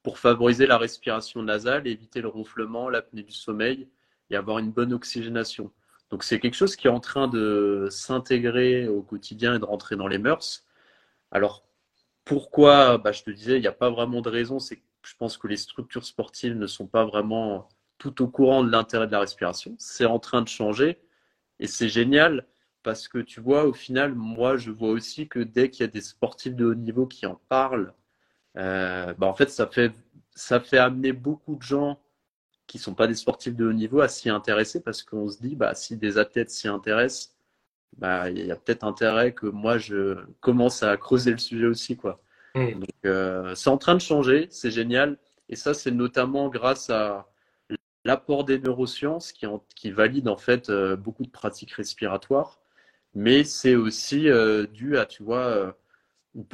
pour 0.03 0.19
favoriser 0.19 0.67
la 0.67 0.77
respiration 0.77 1.41
nasale, 1.43 1.87
éviter 1.87 2.21
le 2.21 2.27
ronflement, 2.27 2.89
l'apnée 2.89 3.23
du 3.23 3.33
sommeil 3.33 3.87
et 4.29 4.35
avoir 4.35 4.59
une 4.59 4.71
bonne 4.71 4.93
oxygénation. 4.93 5.71
Donc 6.09 6.23
c'est 6.23 6.39
quelque 6.39 6.55
chose 6.55 6.75
qui 6.75 6.87
est 6.87 6.91
en 6.91 6.99
train 6.99 7.27
de 7.27 7.87
s'intégrer 7.89 8.87
au 8.87 9.01
quotidien 9.01 9.55
et 9.55 9.59
de 9.59 9.65
rentrer 9.65 9.95
dans 9.95 10.07
les 10.07 10.19
mœurs. 10.19 10.65
Alors, 11.31 11.65
pourquoi? 12.25 12.97
Bah, 12.97 13.11
Je 13.11 13.23
te 13.23 13.31
disais, 13.31 13.57
il 13.57 13.61
n'y 13.61 13.67
a 13.67 13.71
pas 13.73 13.89
vraiment 13.89 14.21
de 14.21 14.29
raison. 14.29 14.59
C'est 14.59 14.81
je 15.05 15.15
pense 15.17 15.37
que 15.37 15.47
les 15.47 15.57
structures 15.57 16.05
sportives 16.05 16.55
ne 16.55 16.67
sont 16.67 16.87
pas 16.87 17.05
vraiment 17.05 17.67
tout 17.97 18.21
au 18.21 18.27
courant 18.27 18.63
de 18.63 18.71
l'intérêt 18.71 19.07
de 19.07 19.11
la 19.11 19.19
respiration. 19.19 19.75
C'est 19.77 20.05
en 20.05 20.19
train 20.19 20.41
de 20.41 20.47
changer 20.47 20.99
et 21.59 21.67
c'est 21.67 21.89
génial 21.89 22.47
parce 22.83 23.07
que 23.07 23.19
tu 23.19 23.41
vois, 23.41 23.65
au 23.65 23.73
final, 23.73 24.15
moi, 24.15 24.57
je 24.57 24.71
vois 24.71 24.89
aussi 24.91 25.27
que 25.29 25.39
dès 25.39 25.69
qu'il 25.69 25.81
y 25.85 25.89
a 25.89 25.91
des 25.91 26.01
sportifs 26.01 26.55
de 26.55 26.65
haut 26.65 26.75
niveau 26.75 27.07
qui 27.07 27.25
en 27.25 27.35
parlent, 27.49 27.93
bah, 28.55 29.15
en 29.21 29.33
fait, 29.33 29.49
ça 29.49 29.67
fait, 29.67 29.91
ça 30.35 30.59
fait 30.59 30.77
amener 30.77 31.13
beaucoup 31.13 31.55
de 31.55 31.63
gens 31.63 31.99
qui 32.67 32.77
ne 32.77 32.81
sont 32.83 32.93
pas 32.93 33.07
des 33.07 33.15
sportifs 33.15 33.55
de 33.55 33.65
haut 33.67 33.73
niveau 33.73 34.01
à 34.01 34.07
s'y 34.07 34.29
intéresser 34.29 34.81
parce 34.81 35.03
qu'on 35.03 35.29
se 35.29 35.39
dit, 35.39 35.55
bah, 35.55 35.75
si 35.75 35.97
des 35.97 36.17
athlètes 36.17 36.49
s'y 36.49 36.67
intéressent, 36.67 37.35
bah, 37.97 38.29
il 38.29 38.45
y 38.45 38.51
a 38.51 38.55
peut-être 38.55 38.83
intérêt 38.83 39.33
que 39.33 39.45
moi, 39.47 39.77
je 39.77 40.17
commence 40.39 40.83
à 40.83 40.97
creuser 40.97 41.31
le 41.31 41.37
sujet 41.37 41.67
aussi. 41.67 41.97
Quoi. 41.97 42.21
Hmm. 42.55 42.79
Donc, 42.79 42.89
euh, 43.05 43.55
c'est 43.55 43.69
en 43.69 43.77
train 43.77 43.95
de 43.95 44.01
changer, 44.01 44.47
c'est 44.49 44.71
génial. 44.71 45.17
Et 45.49 45.55
ça, 45.55 45.73
c'est 45.73 45.91
notamment 45.91 46.49
grâce 46.49 46.89
à 46.89 47.29
l'apport 48.05 48.43
des 48.43 48.59
neurosciences 48.59 49.31
qui, 49.31 49.45
en, 49.45 49.63
qui 49.75 49.91
valide 49.91 50.27
en 50.27 50.37
fait 50.37 50.69
euh, 50.69 50.95
beaucoup 50.95 51.23
de 51.23 51.29
pratiques 51.29 51.73
respiratoires. 51.73 52.59
Mais 53.13 53.43
c'est 53.43 53.75
aussi 53.75 54.29
euh, 54.29 54.65
dû 54.65 54.97
à, 54.97 55.05
tu 55.05 55.21
vois, 55.23 55.75
une 56.35 56.45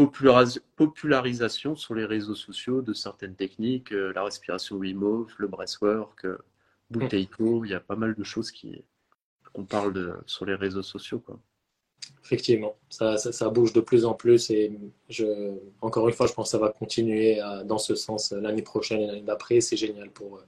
popularisation 0.75 1.75
sur 1.75 1.95
les 1.95 2.05
réseaux 2.05 2.35
sociaux 2.35 2.81
de 2.81 2.93
certaines 2.93 3.35
techniques, 3.35 3.91
la 3.91 4.23
respiration 4.23 4.75
Wim 4.77 5.25
le 5.37 5.47
breathwork, 5.47 6.25
Bouteiko, 6.89 7.65
il 7.65 7.71
y 7.71 7.73
a 7.73 7.79
pas 7.79 7.95
mal 7.95 8.15
de 8.15 8.23
choses 8.23 8.51
qui, 8.51 8.83
on 9.53 9.63
parle 9.63 9.93
de, 9.93 10.13
sur 10.25 10.45
les 10.45 10.55
réseaux 10.55 10.83
sociaux. 10.83 11.19
Quoi. 11.19 11.39
Effectivement, 12.23 12.75
ça, 12.89 13.17
ça, 13.17 13.49
bouge 13.49 13.73
de 13.73 13.81
plus 13.81 14.05
en 14.05 14.13
plus 14.13 14.49
et 14.49 14.71
je, 15.09 15.57
encore 15.81 16.07
une 16.07 16.13
fois, 16.13 16.27
je 16.27 16.33
pense 16.33 16.47
que 16.47 16.51
ça 16.51 16.57
va 16.57 16.69
continuer 16.69 17.39
dans 17.65 17.77
ce 17.77 17.95
sens 17.95 18.31
l'année 18.31 18.61
prochaine 18.61 19.01
et 19.01 19.07
l'année 19.07 19.21
d'après. 19.21 19.61
C'est 19.61 19.77
génial 19.77 20.09
pour, 20.11 20.41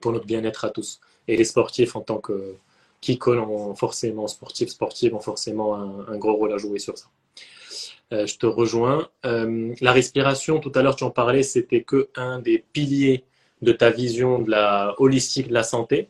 pour 0.00 0.12
notre 0.12 0.26
bien-être 0.26 0.64
à 0.64 0.70
tous. 0.70 1.00
Et 1.28 1.36
les 1.36 1.44
sportifs 1.44 1.96
en 1.96 2.00
tant 2.00 2.18
que 2.18 2.56
qui 3.00 3.18
ont 3.28 3.74
forcément, 3.74 4.26
sportifs, 4.26 4.70
sportives, 4.70 5.14
ont 5.14 5.20
forcément 5.20 5.76
un, 5.76 6.16
gros 6.16 6.34
rôle 6.34 6.52
à 6.52 6.58
jouer 6.58 6.78
sur 6.78 6.96
ça. 6.98 7.06
Euh, 8.12 8.26
je 8.26 8.38
te 8.38 8.46
rejoins. 8.46 9.08
Euh, 9.24 9.74
la 9.80 9.92
respiration, 9.92 10.60
tout 10.60 10.70
à 10.74 10.82
l'heure 10.82 10.96
tu 10.96 11.04
en 11.04 11.10
parlais, 11.10 11.42
c'était 11.42 11.82
que 11.82 12.08
un 12.14 12.38
des 12.38 12.64
piliers 12.72 13.24
de 13.62 13.72
ta 13.72 13.90
vision 13.90 14.38
de 14.38 14.50
la 14.50 14.94
holistique 14.98 15.48
de 15.48 15.54
la 15.54 15.64
santé. 15.64 16.08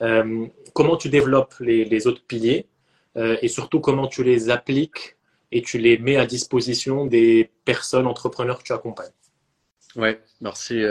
Euh, 0.00 0.46
comment 0.74 0.96
tu 0.96 1.08
développes 1.08 1.54
les, 1.60 2.06
autres 2.06 2.22
piliers 2.24 2.66
et 3.16 3.48
surtout 3.48 3.80
comment 3.80 4.06
tu 4.06 4.22
les 4.22 4.48
appliques 4.48 5.16
et 5.50 5.60
tu 5.60 5.78
les 5.78 5.98
mets 5.98 6.16
à 6.16 6.24
disposition 6.24 7.04
des 7.04 7.50
personnes 7.64 8.06
entrepreneurs 8.06 8.58
que 8.58 8.62
tu 8.62 8.72
accompagnes? 8.72 9.10
Ouais, 9.96 10.20
merci. 10.40 10.84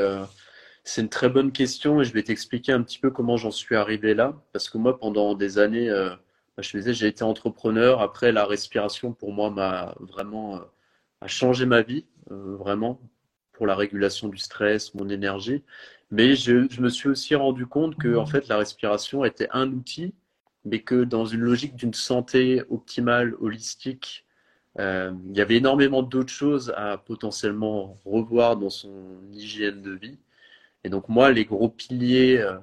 C'est 0.83 1.01
une 1.01 1.07
très 1.07 1.29
bonne 1.29 1.53
question 1.53 2.01
et 2.01 2.03
je 2.03 2.11
vais 2.11 2.23
t'expliquer 2.23 2.73
un 2.73 2.81
petit 2.81 2.99
peu 2.99 3.11
comment 3.11 3.37
j'en 3.37 3.51
suis 3.51 3.77
arrivé 3.77 4.13
là. 4.13 4.35
Parce 4.51 4.69
que 4.69 4.77
moi, 4.77 4.99
pendant 4.99 5.35
des 5.35 5.57
années, 5.57 5.89
je 6.59 6.71
te 6.71 6.77
disais, 6.77 6.93
j'ai 6.93 7.07
été 7.07 7.23
entrepreneur. 7.23 8.01
Après, 8.01 8.31
la 8.31 8.45
respiration, 8.45 9.13
pour 9.13 9.33
moi, 9.33 9.49
m'a 9.51 9.95
vraiment 9.99 10.61
a 11.21 11.27
changé 11.27 11.65
ma 11.65 11.81
vie, 11.81 12.05
vraiment, 12.29 13.01
pour 13.53 13.67
la 13.67 13.75
régulation 13.75 14.27
du 14.29 14.37
stress, 14.37 14.93
mon 14.93 15.09
énergie. 15.09 15.63
Mais 16.11 16.35
je, 16.35 16.81
me 16.81 16.89
suis 16.89 17.09
aussi 17.09 17.35
rendu 17.35 17.65
compte 17.65 17.97
que 17.97 18.15
en 18.15 18.25
fait, 18.25 18.47
la 18.47 18.57
respiration 18.57 19.25
était 19.25 19.49
un 19.51 19.71
outil, 19.71 20.13
mais 20.65 20.81
que 20.81 21.03
dans 21.03 21.25
une 21.25 21.41
logique 21.41 21.75
d'une 21.75 21.93
santé 21.93 22.63
optimale, 22.69 23.35
holistique, 23.39 24.25
euh, 24.79 25.11
il 25.29 25.35
y 25.37 25.41
avait 25.41 25.57
énormément 25.57 26.03
d'autres 26.03 26.31
choses 26.31 26.73
à 26.77 26.97
potentiellement 26.97 27.97
revoir 28.05 28.57
dans 28.57 28.69
son 28.69 29.21
hygiène 29.31 29.81
de 29.81 29.93
vie. 29.93 30.19
Et 30.83 30.89
donc 30.89 31.09
moi, 31.09 31.31
les 31.31 31.45
gros 31.45 31.69
piliers 31.69 32.37
euh, 32.39 32.57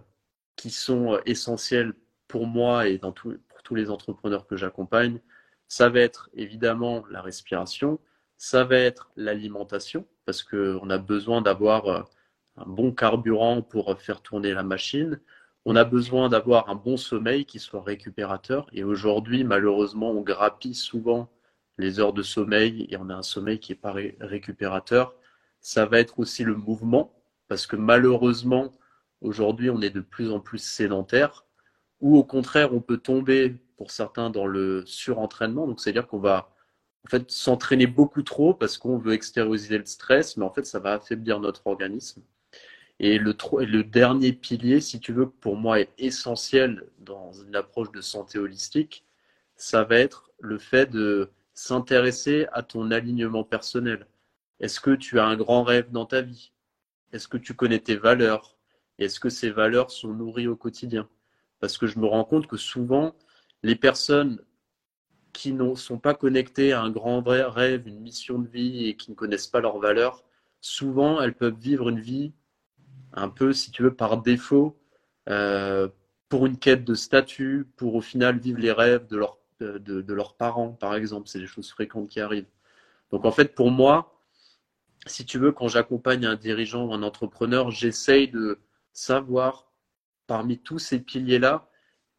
qui 0.57 0.71
sont 0.71 1.19
essentiels 1.27 1.95
pour 2.29 2.47
moi 2.47 2.89
et 2.89 2.99
dans 2.99 3.13
pour 3.13 3.35
tous 3.65 3.75
les 3.75 3.91
entrepreneurs 3.91 4.47
que 4.47 4.57
j'accompagne, 4.57 5.21
ça 5.67 5.89
va 5.89 6.01
être 6.01 6.31
évidemment 6.35 7.05
la 7.11 7.21
respiration, 7.21 7.99
ça 8.37 8.65
va 8.65 8.77
être 8.77 9.11
l'alimentation, 9.17 10.07
parce 10.25 10.43
qu'on 10.43 10.91
a 10.91 10.99
besoin 10.99 11.43
d'avoir 11.43 11.89
euh, 11.89 12.03
un 12.57 12.67
bon 12.67 12.93
carburant 12.93 13.63
pour 13.63 13.99
faire 13.99 14.23
tourner 14.23 14.55
la 14.55 14.63
machine. 14.63 15.21
On 15.65 15.77
a 15.77 15.85
besoin 15.85 16.29
d'avoir 16.29 16.69
un 16.69 16.75
bon 16.75 16.97
sommeil 16.97 17.47
qui 17.47 17.59
soit 17.59 17.83
récupérateur. 17.83 18.67
Et 18.73 18.85
aujourd'hui, 18.85 19.45
malheureusement, 19.45 20.11
on 20.11 20.21
grappille 20.21 20.75
souvent 20.75 21.31
les 21.79 21.99
heures 21.99 22.13
de 22.13 22.23
sommeil 22.23 22.87
et 22.91 22.97
on 22.97 23.09
a 23.09 23.15
un 23.15 23.23
sommeil 23.23 23.59
qui 23.59 23.73
est 23.73 23.77
pas 23.77 23.95
récupérateur. 24.21 25.15
Ça 25.61 25.87
va 25.87 25.99
être 25.99 26.19
aussi 26.19 26.45
le 26.45 26.55
mouvement, 26.55 27.15
parce 27.49 27.67
que 27.67 27.77
malheureusement, 27.77 28.73
aujourd'hui, 29.21 29.71
on 29.71 29.81
est 29.81 29.91
de 29.91 30.01
plus 30.01 30.31
en 30.31 30.41
plus 30.41 30.59
sédentaire, 30.59 31.44
ou 32.05 32.19
au 32.19 32.25
contraire, 32.25 32.75
on 32.75 32.83
peut 32.83 32.99
tomber 32.99 33.57
pour 33.79 33.91
certains 33.91 34.29
dans 34.29 34.47
le 34.47 34.85
surentraînement. 34.85 35.67
Donc, 35.67 35.81
c'est-à-dire 35.81 36.07
qu'on 36.07 36.19
va 36.19 36.51
en 37.07 37.09
fait 37.09 37.31
s'entraîner 37.31 37.87
beaucoup 37.87 38.23
trop 38.23 38.53
parce 38.53 38.77
qu'on 38.77 38.99
veut 38.99 39.15
extérioriser 39.15 39.79
le 39.79 39.87
stress, 39.87 40.37
mais 40.37 40.45
en 40.45 40.51
fait, 40.51 40.67
ça 40.67 40.81
va 40.81 40.93
affaiblir 40.93 41.41
notre 41.41 41.67
organisme. 41.67 42.23
Et 43.01 43.19
le, 43.19 43.35
le 43.65 43.85
dernier 43.85 44.35
pilier, 44.35 44.83
si 44.83 45.01
tu 45.01 45.15
veux, 45.15 45.31
pour 45.31 45.57
moi 45.57 45.81
est 45.81 45.89
essentiel 45.97 46.87
dans 46.99 47.33
une 47.33 47.57
approche 47.57 47.91
de 47.91 48.03
santé 48.03 48.39
holistique, 48.39 49.07
ça 49.57 49.83
va 49.85 49.97
être 49.97 50.31
le 50.41 50.59
fait 50.59 50.91
de 50.91 51.31
s'intéresser 51.55 52.47
à 52.53 52.63
ton 52.63 52.91
alignement 52.91 53.45
personnel. 53.45 54.07
Est-ce 54.61 54.79
que 54.79 54.95
tu 54.95 55.19
as 55.19 55.25
un 55.25 55.37
grand 55.37 55.63
rêve 55.63 55.91
dans 55.91 56.05
ta 56.05 56.21
vie? 56.21 56.53
Est-ce 57.15 57.29
que 57.29 57.39
tu 57.39 57.55
connais 57.55 57.81
tes 57.81 57.97
valeurs? 57.97 58.59
Est-ce 58.99 59.19
que 59.21 59.31
ces 59.31 59.51
valeurs 59.51 59.91
sont 59.91 60.13
nourries 60.13 60.49
au 60.49 60.57
quotidien? 60.57 61.09
Parce 61.65 61.79
que 61.79 61.87
je 61.87 61.99
me 61.99 62.05
rends 62.05 62.25
compte 62.27 62.47
que 62.47 62.59
souvent, 62.59 63.15
les 63.63 63.75
personnes 63.75 64.39
qui 65.33 65.55
ne 65.55 65.75
sont 65.75 65.97
pas 65.97 66.13
connectées 66.13 66.75
à 66.75 66.83
un 66.83 66.91
grand 66.91 67.23
rêve, 67.23 67.89
une 67.89 68.01
mission 68.01 68.39
de 68.39 68.47
vie 68.47 68.87
et 68.87 68.97
qui 68.97 69.11
ne 69.11 69.17
connaissent 69.17 69.47
pas 69.47 69.61
leurs 69.61 69.79
valeurs, 69.79 70.25
souvent 70.61 71.23
elles 71.23 71.33
peuvent 71.33 71.59
vivre 71.59 71.89
une 71.89 72.01
vie 72.01 72.35
un 73.15 73.31
peu, 73.31 73.55
si 73.55 73.71
tu 73.71 73.83
veux, 73.83 73.95
par 73.95 74.21
défaut, 74.21 74.79
euh, 75.31 75.89
pour 76.29 76.45
une 76.45 76.59
quête 76.59 76.85
de 76.85 76.93
statut, 76.93 77.67
pour 77.79 77.95
au 77.95 78.03
final 78.03 78.39
vivre 78.39 78.59
les 78.61 78.73
rêves 78.73 79.07
de 79.07 79.17
leur 79.17 79.39
de, 79.59 80.13
leurs 80.13 80.37
parents, 80.37 80.73
par 80.73 80.95
exemple. 80.95 81.29
C'est 81.29 81.39
des 81.39 81.47
choses 81.47 81.71
fréquentes 81.71 82.11
qui 82.11 82.21
arrivent. 82.21 82.51
Donc 83.11 83.25
en 83.25 83.33
fait, 83.33 83.55
pour 83.55 83.71
moi, 83.71 84.21
si 85.07 85.25
tu 85.25 85.39
veux, 85.39 85.53
quand 85.53 85.69
j'accompagne 85.69 86.27
un 86.27 86.37
dirigeant 86.37 86.85
ou 86.85 86.93
un 86.93 87.03
entrepreneur, 87.03 87.71
j'essaye 87.71 88.29
de 88.29 88.59
savoir 88.93 89.64
parmi 90.27 90.59
tous 90.59 90.79
ces 90.79 91.01
piliers-là, 91.01 91.69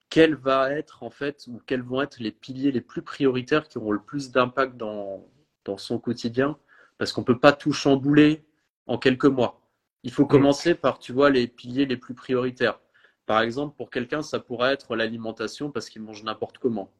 quel 0.09 0.35
va 0.35 0.71
être 0.71 1.03
en 1.03 1.09
fait, 1.09 1.45
ou 1.47 1.59
quels 1.65 1.81
vont 1.81 2.01
être 2.01 2.19
les 2.19 2.31
piliers 2.31 2.71
les 2.71 2.81
plus 2.81 3.01
prioritaires 3.01 3.67
qui 3.67 3.77
auront 3.77 3.91
le 3.91 4.01
plus 4.01 4.31
d'impact 4.31 4.77
dans, 4.77 5.25
dans 5.65 5.77
son 5.77 5.99
quotidien, 5.99 6.57
parce 6.97 7.11
qu'on 7.11 7.21
ne 7.21 7.25
peut 7.25 7.39
pas 7.39 7.53
tout 7.53 7.73
chambouler 7.73 8.45
en 8.87 8.97
quelques 8.97 9.25
mois. 9.25 9.61
Il 10.03 10.11
faut 10.11 10.25
mm. 10.25 10.29
commencer 10.29 10.75
par, 10.75 10.99
tu 10.99 11.11
vois, 11.11 11.29
les 11.29 11.47
piliers 11.47 11.85
les 11.85 11.97
plus 11.97 12.13
prioritaires. 12.13 12.79
Par 13.25 13.41
exemple, 13.41 13.75
pour 13.75 13.89
quelqu'un, 13.89 14.21
ça 14.21 14.39
pourrait 14.39 14.73
être 14.73 14.95
l'alimentation 14.95 15.71
parce 15.71 15.89
qu'il 15.89 16.03
mange 16.03 16.23
n'importe 16.23 16.59
comment. 16.59 16.91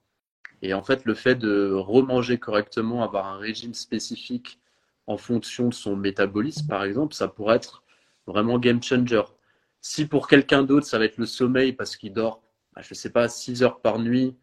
Et 0.61 0.73
en 0.73 0.81
fait, 0.83 1.05
le 1.05 1.13
fait 1.13 1.35
de 1.35 1.71
remanger 1.71 2.39
correctement, 2.39 3.03
avoir 3.03 3.27
un 3.27 3.37
régime 3.37 3.73
spécifique 3.73 4.59
en 5.05 5.17
fonction 5.17 5.69
de 5.69 5.73
son 5.73 5.95
métabolisme, 5.95 6.67
par 6.67 6.83
exemple, 6.83 7.13
ça 7.13 7.27
pourrait 7.27 7.57
être 7.57 7.83
vraiment 8.25 8.57
game 8.57 8.81
changer. 8.81 9.21
Si 9.87 10.07
pour 10.07 10.27
quelqu'un 10.27 10.63
d'autre, 10.63 10.87
ça 10.87 10.97
va 10.97 11.05
être 11.05 11.19
le 11.19 11.27
sommeil 11.27 11.71
parce 11.71 11.95
qu'il 11.95 12.11
dort, 12.11 12.41
bah, 12.73 12.81
je 12.81 12.89
ne 12.89 12.95
sais 12.95 13.11
pas, 13.11 13.29
6 13.29 13.61
heures 13.61 13.81
par 13.81 13.99
nuit, 13.99 14.35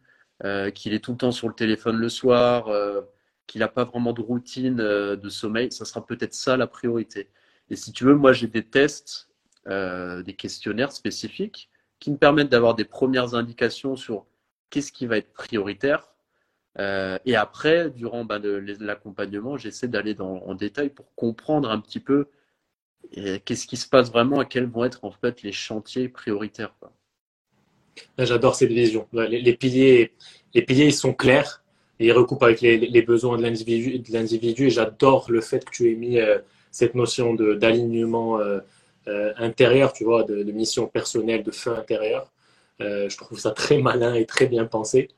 euh, 0.45 0.71
qu'il 0.71 0.93
est 0.93 1.03
tout 1.03 1.11
le 1.11 1.17
temps 1.17 1.33
sur 1.33 1.49
le 1.49 1.53
téléphone 1.53 1.97
le 1.97 2.07
soir, 2.07 2.69
euh, 2.69 3.01
qu'il 3.45 3.59
n'a 3.59 3.67
pas 3.67 3.83
vraiment 3.83 4.13
de 4.13 4.21
routine 4.21 4.79
euh, 4.79 5.17
de 5.17 5.27
sommeil, 5.27 5.69
ça 5.69 5.83
sera 5.83 6.05
peut-être 6.05 6.33
ça 6.33 6.55
la 6.55 6.65
priorité. 6.65 7.29
Et 7.69 7.75
si 7.75 7.91
tu 7.91 8.05
veux, 8.05 8.15
moi 8.15 8.31
j'ai 8.31 8.47
des 8.47 8.63
tests, 8.63 9.27
des 9.67 10.35
questionnaires 10.37 10.93
spécifiques 10.93 11.69
qui 11.99 12.11
me 12.11 12.17
permettent 12.17 12.49
d'avoir 12.49 12.73
des 12.73 12.85
premières 12.85 13.35
indications 13.35 13.97
sur 13.97 14.25
qu'est-ce 14.69 14.93
qui 14.93 15.07
va 15.07 15.17
être 15.17 15.33
prioritaire. 15.33 16.13
Et 16.79 17.35
après, 17.35 17.89
durant 17.89 18.23
bah, 18.23 18.39
l'accompagnement, 18.79 19.57
j'essaie 19.57 19.89
d'aller 19.89 20.15
en 20.21 20.55
détail 20.55 20.89
pour 20.89 21.13
comprendre 21.15 21.69
un 21.69 21.79
petit 21.81 21.99
peu 21.99 22.29
qu'est-ce 23.45 23.67
qui 23.67 23.77
se 23.77 23.87
passe 23.87 24.11
vraiment? 24.11 24.41
Et 24.41 24.47
quels 24.47 24.65
vont 24.65 24.85
être 24.85 25.03
en 25.05 25.11
fait 25.11 25.41
les 25.43 25.51
chantiers 25.51 26.09
prioritaires. 26.09 26.73
J'adore 28.17 28.55
cette 28.55 28.71
vision. 28.71 29.07
Les, 29.13 29.53
piliers, 29.53 30.13
les 30.53 30.61
piliers, 30.61 30.85
ils 30.85 30.93
sont 30.93 31.13
clairs. 31.13 31.63
ils 31.99 32.11
recoupent 32.11 32.43
avec 32.43 32.61
les, 32.61 33.01
besoins 33.01 33.37
de 33.37 33.43
l'individu. 33.43 34.65
Et 34.65 34.69
j'adore 34.69 35.29
le 35.29 35.41
fait 35.41 35.63
que 35.63 35.71
tu 35.71 35.91
aies 35.91 35.95
mis 35.95 36.19
euh, 36.19 36.39
cette 36.71 36.95
notion 36.95 37.33
d'alignement 37.35 38.39
euh, 38.39 38.59
intérieur, 39.37 39.93
tu 39.93 40.03
vois, 40.05 40.23
de, 40.23 40.43
de, 40.43 40.51
mission 40.51 40.87
personnelle, 40.87 41.43
de 41.43 41.51
feu 41.51 41.75
intérieur. 41.75 42.31
Euh, 42.81 43.09
je 43.09 43.17
trouve 43.17 43.39
ça 43.39 43.51
très 43.51 43.77
malin 43.77 44.13
et 44.15 44.25
très 44.25 44.47
bien 44.47 44.65
pensé. 44.65 45.09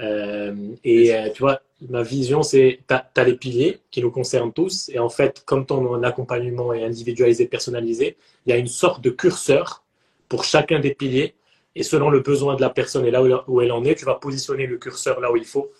Euh, 0.00 0.54
et 0.84 1.14
euh, 1.14 1.30
tu 1.32 1.42
vois, 1.42 1.60
ma 1.88 2.02
vision, 2.02 2.42
c'est 2.42 2.80
tu 2.88 2.94
as, 2.94 3.24
les 3.24 3.34
piliers 3.34 3.80
qui 3.90 4.02
nous 4.02 4.10
concernent 4.10 4.52
tous. 4.52 4.90
Et 4.90 4.98
en 4.98 5.08
fait, 5.08 5.42
comme 5.46 5.66
ton 5.66 6.02
accompagnement 6.02 6.72
est 6.72 6.84
individualisé, 6.84 7.46
personnalisé, 7.46 8.16
il 8.46 8.50
y 8.50 8.52
a 8.52 8.56
une 8.56 8.68
sorte 8.68 9.02
de 9.02 9.10
curseur 9.10 9.82
pour 10.28 10.44
chacun 10.44 10.80
des 10.80 10.94
piliers. 10.94 11.34
Et 11.74 11.82
selon 11.82 12.10
le 12.10 12.20
besoin 12.20 12.56
de 12.56 12.60
la 12.60 12.70
personne 12.70 13.06
et 13.06 13.10
là 13.10 13.22
où 13.46 13.60
elle 13.60 13.72
en 13.72 13.84
est, 13.84 13.94
tu 13.94 14.04
vas 14.04 14.16
positionner 14.16 14.66
le 14.66 14.76
curseur 14.76 15.20
là 15.20 15.30
où 15.30 15.36
il 15.36 15.44
faut 15.44 15.70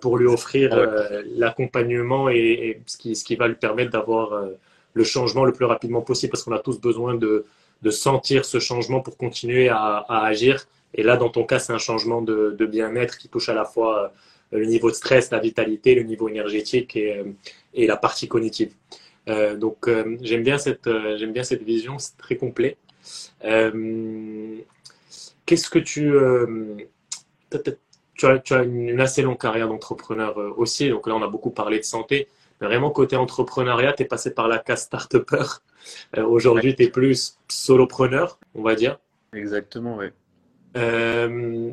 pour 0.00 0.16
lui 0.16 0.26
offrir 0.26 0.74
l'accompagnement 1.36 2.30
et, 2.30 2.80
ce, 2.86 2.96
qui, 2.96 3.14
ce, 3.14 3.22
qui, 3.22 3.36
va 3.36 3.46
lui 3.46 3.56
permettre 3.56 3.90
d'avoir 3.90 4.46
le 4.94 5.04
changement 5.04 5.44
le 5.44 5.52
plus 5.52 5.66
rapidement 5.66 6.00
possible 6.00 6.30
parce 6.30 6.44
qu'on 6.44 6.52
a 6.52 6.58
tous 6.58 6.80
besoin 6.80 7.14
de, 7.14 7.44
de 7.84 7.90
sentir 7.90 8.44
ce 8.44 8.58
changement 8.58 9.00
pour 9.00 9.16
continuer 9.16 9.68
à, 9.68 10.04
agir. 10.08 10.66
Et 10.94 11.02
là, 11.02 11.16
dans 11.16 11.28
ton 11.28 11.44
cas, 11.44 11.58
c'est 11.58 11.72
un 11.72 11.78
changement 11.78 12.22
de, 12.22 12.66
bien-être 12.66 13.18
qui 13.18 13.28
touche 13.28 13.48
à 13.48 13.54
la 13.54 13.64
fois 13.64 14.04
euh, 14.04 14.08
le 14.58 14.66
niveau 14.66 14.90
de 14.90 14.94
stress, 14.94 15.30
la 15.30 15.38
vitalité, 15.38 15.94
le 15.94 16.02
niveau 16.02 16.28
énergétique 16.28 16.96
et, 16.96 17.18
euh, 17.18 17.24
et 17.74 17.86
la 17.86 17.96
partie 17.96 18.28
cognitive. 18.28 18.74
Euh, 19.28 19.56
donc, 19.56 19.88
j'aime 20.20 20.42
bien, 20.42 20.58
cette, 20.58 20.88
j'aime 21.16 21.32
bien 21.32 21.44
cette 21.44 21.62
vision, 21.62 21.98
c'est 21.98 22.16
très 22.18 22.36
complet. 22.36 22.76
Qu'est-ce 23.40 24.64
que 25.70 25.78
tu. 25.78 26.12
Tu 28.16 28.26
as, 28.26 28.38
tu 28.38 28.54
as, 28.54 28.62
une 28.62 29.00
assez 29.00 29.22
longue 29.22 29.40
carrière 29.40 29.68
d'entrepreneur 29.68 30.38
aussi, 30.56 30.88
donc 30.88 31.08
là, 31.08 31.16
on 31.16 31.22
a 31.22 31.28
beaucoup 31.28 31.50
parlé 31.50 31.78
de 31.78 31.84
santé. 31.84 32.28
Mais 32.60 32.66
vraiment, 32.66 32.90
côté 32.90 33.16
entrepreneuriat, 33.16 33.92
tu 33.92 34.02
es 34.02 34.06
passé 34.06 34.32
par 34.32 34.48
la 34.48 34.58
case 34.58 34.82
start-upper. 34.82 35.44
Euh, 36.16 36.24
aujourd'hui, 36.24 36.74
tu 36.74 36.84
es 36.84 36.88
plus 36.88 37.38
solopreneur, 37.48 38.38
on 38.54 38.62
va 38.62 38.74
dire. 38.74 38.98
Exactement, 39.32 39.96
oui. 39.96 40.06
Euh, 40.76 41.72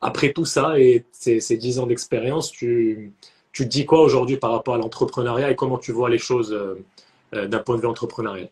après 0.00 0.32
tout 0.32 0.44
ça 0.44 0.78
et 0.80 1.04
ces, 1.12 1.40
ces 1.40 1.56
10 1.56 1.78
ans 1.78 1.86
d'expérience, 1.86 2.50
tu, 2.50 3.12
tu 3.52 3.66
dis 3.66 3.86
quoi 3.86 4.00
aujourd'hui 4.00 4.36
par 4.36 4.50
rapport 4.50 4.74
à 4.74 4.78
l'entrepreneuriat 4.78 5.50
et 5.50 5.56
comment 5.56 5.78
tu 5.78 5.92
vois 5.92 6.10
les 6.10 6.18
choses 6.18 6.52
euh, 6.52 7.46
d'un 7.46 7.58
point 7.60 7.76
de 7.76 7.82
vue 7.82 7.86
entrepreneurial? 7.86 8.50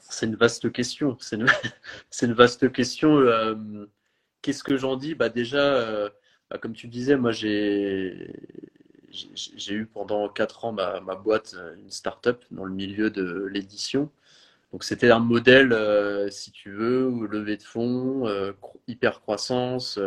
C'est 0.00 0.26
une 0.26 0.36
vaste 0.36 0.72
question. 0.72 1.16
C'est 1.20 1.36
une, 1.36 2.32
vaste 2.32 2.72
question. 2.72 3.22
Qu'est-ce 4.42 4.64
que 4.64 4.76
j'en 4.76 4.96
dis? 4.96 5.14
Bah 5.14 5.28
Déjà, 5.28 6.10
bah, 6.50 6.58
comme 6.58 6.74
tu 6.74 6.86
disais, 6.88 7.16
moi 7.16 7.32
j'ai 7.32 8.32
eu 9.68 9.86
pendant 9.86 10.28
4 10.28 10.64
ans 10.64 10.72
ma, 10.72 11.00
boîte, 11.16 11.54
euh, 11.56 11.74
une 11.76 11.90
start-up 11.90 12.44
dans 12.50 12.64
le 12.64 12.72
milieu 12.72 13.10
de 13.10 13.46
l'édition. 13.46 14.10
Donc 14.76 14.84
c'était 14.84 15.10
un 15.10 15.20
modèle, 15.20 15.72
euh, 15.72 16.28
si 16.28 16.52
tu 16.52 16.70
veux, 16.70 17.26
levée 17.30 17.56
de 17.56 17.62
fonds, 17.62 18.28
euh, 18.28 18.52
hyper 18.86 19.22
croissance. 19.22 19.98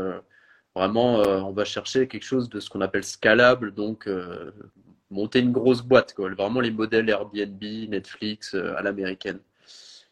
vraiment, 0.75 1.15
on 1.47 1.51
va 1.51 1.65
chercher 1.65 2.07
quelque 2.07 2.23
chose 2.23 2.49
de 2.49 2.59
ce 2.59 2.69
qu'on 2.69 2.81
appelle 2.81 3.03
scalable, 3.03 3.73
donc 3.73 4.07
monter 5.09 5.39
une 5.39 5.51
grosse 5.51 5.81
boîte, 5.81 6.13
quoi. 6.13 6.29
Vraiment 6.29 6.61
les 6.61 6.71
modèles 6.71 7.09
Airbnb, 7.09 7.63
Netflix 7.89 8.53
à 8.53 8.83
l'américaine. 8.83 9.39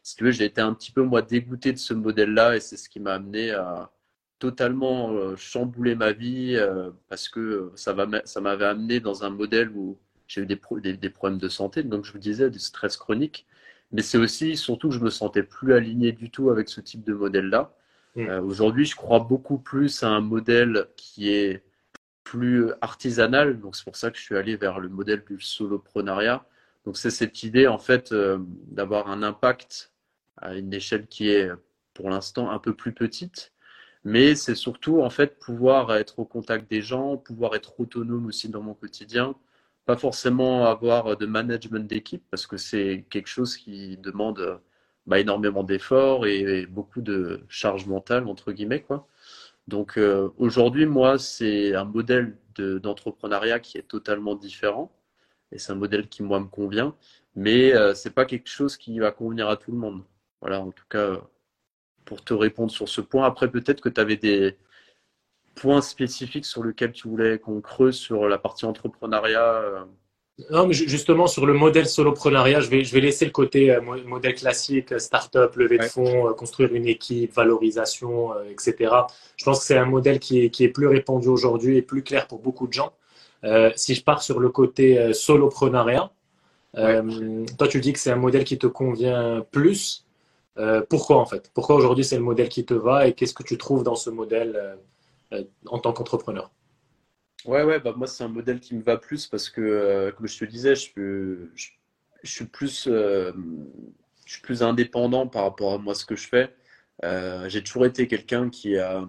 Si 0.01 0.15
tu 0.15 0.23
veux, 0.23 0.31
j'ai 0.31 0.45
été 0.45 0.59
un 0.61 0.73
petit 0.73 0.91
peu 0.91 1.03
moi 1.03 1.21
dégoûté 1.21 1.71
de 1.71 1.77
ce 1.77 1.93
modèle-là 1.93 2.55
et 2.55 2.59
c'est 2.59 2.77
ce 2.77 2.89
qui 2.89 2.99
m'a 2.99 3.13
amené 3.13 3.51
à, 3.51 3.91
totalement 4.39 5.11
euh, 5.11 5.35
chamboulé 5.35 5.95
ma 5.95 6.11
vie 6.11 6.55
euh, 6.55 6.91
parce 7.09 7.29
que 7.29 7.71
ça 7.75 7.93
m'avait 7.93 8.65
amené 8.65 8.99
dans 8.99 9.23
un 9.23 9.29
modèle 9.29 9.69
où 9.69 9.97
j'ai 10.27 10.41
eu 10.41 10.45
des, 10.45 10.97
des, 10.97 11.09
problèmes 11.09 11.39
de 11.39 11.47
santé, 11.47 11.83
donc 11.83 12.05
je 12.05 12.11
vous 12.11 12.19
disais, 12.19 12.49
du 12.49 12.59
stress 12.59 12.97
chronique. 12.97 13.47
Mais 13.91 14.01
c'est 14.01 14.17
aussi, 14.17 14.57
surtout, 14.57 14.89
que 14.89 14.95
je 14.95 14.99
me 14.99 15.09
sentais 15.09 15.43
plus 15.43 15.73
aligné 15.73 16.11
du 16.11 16.29
tout 16.29 16.49
avec 16.49 16.69
ce 16.69 16.81
type 16.81 17.03
de 17.03 17.13
modèle-là. 17.13 17.73
Mm. 18.15 18.21
Euh, 18.27 18.41
aujourd'hui, 18.41 18.85
je 18.85 18.95
crois 18.95 19.19
beaucoup 19.19 19.57
plus 19.57 20.03
à 20.03 20.09
un 20.09 20.21
modèle 20.21 20.87
qui 20.95 21.29
est 21.29 21.63
plus 22.23 22.71
artisanal. 22.81 23.59
Donc, 23.59 23.75
c'est 23.75 23.85
pour 23.85 23.95
ça 23.95 24.11
que 24.11 24.17
je 24.17 24.23
suis 24.23 24.35
allé 24.35 24.55
vers 24.55 24.79
le 24.79 24.89
modèle 24.89 25.23
du 25.27 25.39
soloprenariat. 25.39 26.45
Donc, 26.85 26.97
c'est 26.97 27.11
cette 27.11 27.43
idée, 27.43 27.67
en 27.67 27.79
fait, 27.79 28.13
d'avoir 28.67 29.09
un 29.09 29.23
impact 29.23 29.91
à 30.37 30.55
une 30.55 30.73
échelle 30.73 31.07
qui 31.07 31.29
est, 31.29 31.49
pour 31.93 32.09
l'instant, 32.09 32.49
un 32.51 32.59
peu 32.59 32.73
plus 32.73 32.93
petite, 32.93 33.51
mais 34.03 34.35
c'est 34.35 34.55
surtout 34.55 35.01
en 35.01 35.09
fait 35.09 35.37
pouvoir 35.39 35.93
être 35.95 36.19
au 36.19 36.25
contact 36.25 36.69
des 36.69 36.81
gens, 36.81 37.17
pouvoir 37.17 37.55
être 37.55 37.79
autonome 37.79 38.27
aussi 38.27 38.47
dans 38.49 38.61
mon 38.61 38.73
quotidien, 38.73 39.35
pas 39.87 39.97
forcément 39.97 40.65
avoir 40.65 41.17
de 41.17 41.25
management 41.25 41.87
d'équipe 41.87 42.23
parce 42.29 42.45
que 42.47 42.57
c'est 42.57 43.05
quelque 43.09 43.27
chose 43.27 43.57
qui 43.57 43.97
demande 43.97 44.59
bah, 45.07 45.19
énormément 45.19 45.63
d'efforts 45.63 46.27
et, 46.27 46.65
beaucoup 46.67 47.01
de 47.01 47.41
charge 47.49 47.87
mentale 47.87 48.27
entre 48.27 48.51
guillemets 48.51 48.81
quoi. 48.81 49.07
Donc 49.67 49.97
euh, 49.97 50.29
aujourd'hui 50.37 50.85
moi 50.85 51.17
c'est 51.19 51.73
un 51.75 51.85
modèle 51.85 52.37
d'entrepreneuriat 52.57 53.59
qui 53.59 53.77
est 53.77 53.87
totalement 53.87 54.35
différent. 54.35 54.91
Et 55.51 55.59
c'est 55.59 55.71
un 55.71 55.75
modèle 55.75 56.07
qui, 56.09 56.23
moi, 56.23 56.39
me 56.39 56.47
convient. 56.47 56.95
Mais 57.35 57.73
euh, 57.73 57.93
ce 57.93 58.07
n'est 58.09 58.13
pas 58.13 58.25
quelque 58.25 58.49
chose 58.49 58.77
qui 58.77 58.99
va 58.99 59.11
convenir 59.11 59.49
à 59.49 59.57
tout 59.57 59.71
le 59.71 59.77
monde. 59.77 60.03
Voilà, 60.41 60.59
en 60.61 60.71
tout 60.71 60.85
cas, 60.89 61.21
pour 62.05 62.23
te 62.23 62.33
répondre 62.33 62.71
sur 62.71 62.89
ce 62.89 63.01
point. 63.01 63.25
Après, 63.25 63.49
peut-être 63.49 63.81
que 63.81 63.89
tu 63.89 64.01
avais 64.01 64.17
des 64.17 64.57
points 65.59 65.81
spécifiques 65.81 66.45
sur 66.45 66.63
lesquels 66.63 66.91
tu 66.91 67.07
voulais 67.07 67.39
qu'on 67.39 67.61
creuse 67.61 67.95
sur 67.95 68.27
la 68.27 68.37
partie 68.37 68.65
entrepreneuriat. 68.65 69.53
Euh. 69.55 69.79
Non, 70.51 70.67
mais 70.67 70.73
justement, 70.73 71.25
sur 71.25 71.47
le 71.47 71.53
modèle 71.53 71.87
soloprenariat, 71.87 72.61
je 72.61 72.69
vais, 72.69 72.83
je 72.83 72.93
vais 72.93 73.01
laisser 73.01 73.25
le 73.25 73.31
côté 73.31 73.71
euh, 73.71 73.81
modèle 73.81 74.35
classique, 74.35 74.99
start-up, 74.99 75.55
levée 75.55 75.79
de 75.79 75.83
fonds, 75.85 76.31
construire 76.33 76.73
une 76.73 76.85
équipe, 76.85 77.33
valorisation, 77.33 78.33
etc. 78.49 78.93
Je 79.35 79.45
pense 79.45 79.59
que 79.59 79.65
c'est 79.65 79.77
un 79.77 79.85
modèle 79.85 80.19
qui 80.19 80.43
est, 80.43 80.49
qui 80.51 80.63
est 80.63 80.69
plus 80.69 80.87
répandu 80.87 81.27
aujourd'hui 81.27 81.77
et 81.77 81.81
plus 81.81 82.03
clair 82.03 82.27
pour 82.27 82.39
beaucoup 82.39 82.67
de 82.67 82.73
gens. 82.73 82.93
Euh, 83.43 83.71
si 83.75 83.95
je 83.95 84.03
pars 84.03 84.21
sur 84.21 84.39
le 84.39 84.49
côté 84.49 84.97
euh, 84.97 85.13
soloprenariat, 85.13 86.11
euh, 86.75 87.45
toi 87.57 87.67
tu 87.67 87.79
dis 87.79 87.93
que 87.93 87.99
c'est 87.99 88.11
un 88.11 88.17
modèle 88.17 88.43
qui 88.43 88.57
te 88.57 88.67
convient 88.67 89.45
plus. 89.51 90.05
pourquoi 90.89 91.17
en 91.17 91.25
fait? 91.25 91.51
Pourquoi 91.53 91.75
aujourd'hui 91.75 92.03
c'est 92.03 92.17
le 92.17 92.23
modèle 92.23 92.49
qui 92.49 92.65
te 92.65 92.73
va 92.73 93.07
et 93.07 93.13
qu'est-ce 93.13 93.33
que 93.33 93.43
tu 93.43 93.57
trouves 93.57 93.83
dans 93.83 93.95
ce 93.95 94.09
modèle 94.09 94.77
en 95.65 95.79
tant 95.79 95.93
qu'entrepreneur 95.93 96.51
Ouais, 97.45 97.63
ouais, 97.63 97.79
bah 97.79 97.93
moi 97.95 98.07
c'est 98.07 98.23
un 98.23 98.29
modèle 98.29 98.59
qui 98.59 98.75
me 98.75 98.81
va 98.81 98.97
plus 98.97 99.27
parce 99.27 99.49
que, 99.49 100.11
comme 100.17 100.27
je 100.27 100.37
te 100.37 100.45
disais, 100.45 100.75
je, 100.75 100.81
suis 102.23 102.45
plus, 102.45 102.87
je 102.87 103.31
suis 104.25 104.41
plus 104.41 104.63
indépendant 104.63 105.27
par 105.27 105.43
rapport 105.43 105.73
à 105.73 105.77
moi 105.77 105.95
ce 105.95 106.05
que 106.05 106.15
je 106.15 106.27
fais. 106.27 106.55
j'ai 107.47 107.63
toujours 107.63 107.85
été 107.85 108.07
quelqu'un 108.07 108.49
qui 108.49 108.77
a, 108.77 109.07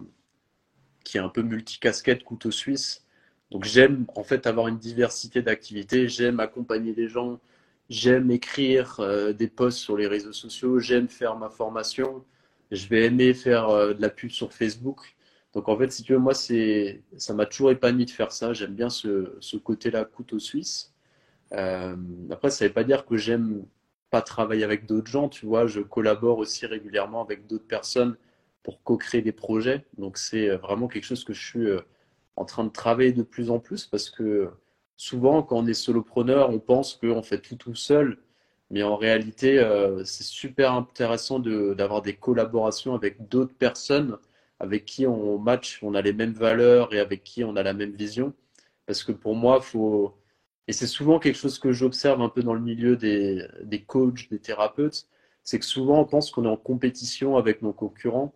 qui 1.09 1.17
est 1.17 1.21
un 1.21 1.31
peu 1.31 1.43
multicasquette, 1.43 2.23
couteau 2.23 2.51
suisse. 2.51 3.07
Donc 3.51 3.65
j'aime 3.65 4.05
en 4.15 4.23
fait 4.25 4.47
avoir 4.47 4.69
une 4.69 4.79
diversité 4.79 5.41
d'activités, 5.41 6.07
j'aime 6.09 6.39
accompagner 6.39 6.95
les 6.95 7.09
gens, 7.09 7.41
j'aime 7.89 8.31
écrire 8.31 9.01
euh, 9.01 9.33
des 9.33 9.49
posts 9.49 9.79
sur 9.79 9.97
les 9.97 10.07
réseaux 10.07 10.35
sociaux, 10.35 10.81
j'aime 10.81 11.09
faire 11.09 11.37
ma 11.37 11.49
formation, 11.49 12.25
je 12.71 12.87
vais 12.89 13.07
aimer 13.07 13.33
faire 13.33 13.71
euh, 13.71 13.95
de 13.95 14.03
la 14.03 14.11
pub 14.11 14.31
sur 14.31 14.53
Facebook. 14.53 15.17
Donc 15.59 15.69
en 15.69 15.77
fait, 15.77 15.91
si 15.91 16.05
tu 16.05 16.13
veux, 16.13 16.21
moi, 16.21 16.35
c'est, 16.35 17.03
ça 17.17 17.35
m'a 17.35 17.45
toujours 17.45 17.73
épanoui 17.73 18.05
de 18.05 18.13
faire 18.13 18.31
ça. 18.31 18.53
J'aime 18.53 18.75
bien 18.75 18.91
ce, 18.91 19.37
ce 19.41 19.57
côté-là, 19.57 20.05
couteau 20.05 20.39
suisse. 20.39 20.95
Euh, 21.53 21.97
après, 22.31 22.51
ça 22.51 22.65
ne 22.65 22.69
veut 22.69 22.75
pas 22.75 22.85
dire 22.85 23.05
que 23.05 23.17
j'aime 23.17 23.65
pas 24.09 24.23
travailler 24.23 24.63
avec 24.63 24.87
d'autres 24.87 25.11
gens. 25.11 25.29
Tu 25.29 25.47
vois, 25.47 25.67
je 25.67 25.81
collabore 25.81 26.39
aussi 26.39 26.65
régulièrement 26.65 27.23
avec 27.23 27.49
d'autres 27.49 27.67
personnes 27.67 28.17
pour 28.63 28.85
co-créer 28.85 29.21
des 29.21 29.33
projets. 29.33 29.85
Donc 29.99 30.17
c'est 30.17 30.49
vraiment 30.51 30.87
quelque 30.87 31.03
chose 31.03 31.25
que 31.25 31.33
je 31.33 31.45
suis 31.45 31.67
en 32.37 32.45
train 32.45 32.63
de 32.63 32.71
travailler 32.71 33.13
de 33.13 33.25
plus 33.25 33.51
en 33.51 33.59
plus 33.59 33.85
parce 33.85 34.11
que 34.11 34.51
souvent, 34.97 35.43
quand 35.43 35.57
on 35.57 35.67
est 35.67 35.75
solopreneur, 35.75 36.51
on 36.51 36.61
pense 36.61 36.95
qu'on 36.95 37.25
fait 37.25 37.41
tout 37.41 37.57
tout 37.57 37.75
seul. 37.75 38.19
Mais 38.71 38.85
en 38.85 38.97
réalité, 38.97 39.59
euh, 39.59 40.05
c'est 40.05 40.23
super 40.23 40.73
intéressant 40.75 41.41
d'avoir 41.41 42.01
des 42.03 42.15
collaborations 42.15 42.95
avec 42.95 43.29
d'autres 43.29 43.55
personnes 43.55 44.19
avec 44.61 44.85
qui 44.85 45.07
on 45.07 45.39
match, 45.39 45.81
on 45.83 45.95
a 45.95 46.03
les 46.03 46.13
mêmes 46.13 46.33
valeurs 46.33 46.93
et 46.95 47.01
avec 47.01 47.25
qui 47.25 47.45
on 47.45 47.57
a 47.57 47.63
la 47.63 47.75
même 47.75 47.93
vision. 47.93 48.35
Parce 48.87 49.05
que 49.05 49.13
pour 49.13 49.35
moi, 49.37 49.61
faut. 49.61 50.15
Et 50.69 50.73
c'est 50.73 50.87
souvent 50.87 51.19
quelque 51.19 51.37
chose 51.39 51.59
que 51.59 51.73
j'observe 51.73 52.21
un 52.23 52.29
peu 52.29 52.43
dans 52.43 52.55
le 52.55 52.61
milieu 52.61 52.97
des, 52.97 53.47
des 53.63 53.83
coachs, 53.85 54.29
des 54.31 54.39
thérapeutes, 54.39 55.09
c'est 55.43 55.59
que 55.59 55.65
souvent 55.65 56.01
on 56.01 56.05
pense 56.05 56.31
qu'on 56.31 56.45
est 56.45 56.49
en 56.49 56.57
compétition 56.57 57.37
avec 57.37 57.63
nos 57.63 57.73
concurrents 57.73 58.35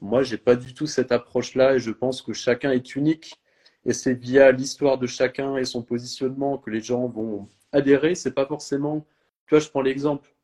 moi, 0.00 0.22
j'ai 0.22 0.36
pas 0.36 0.56
du 0.56 0.74
tout 0.74 0.86
cette 0.86 1.12
approche-là 1.12 1.74
et 1.74 1.78
je 1.78 1.90
pense 1.90 2.20
que 2.22 2.32
chacun 2.32 2.70
est 2.70 2.96
unique 2.96 3.40
et 3.86 3.92
c'est 3.92 4.14
via 4.14 4.52
l'histoire 4.52 4.98
de 4.98 5.06
chacun 5.06 5.56
et 5.56 5.64
son 5.64 5.82
positionnement 5.82 6.58
que 6.58 6.70
les 6.70 6.80
gens 6.80 7.08
vont 7.08 7.48
adhérer. 7.72 8.14
C'est 8.14 8.32
pas 8.32 8.46
forcément. 8.46 9.06
Tu 9.46 9.54
vois, 9.54 9.60
je 9.60 9.68
prends 9.70 9.82
l'exemple 9.82 10.34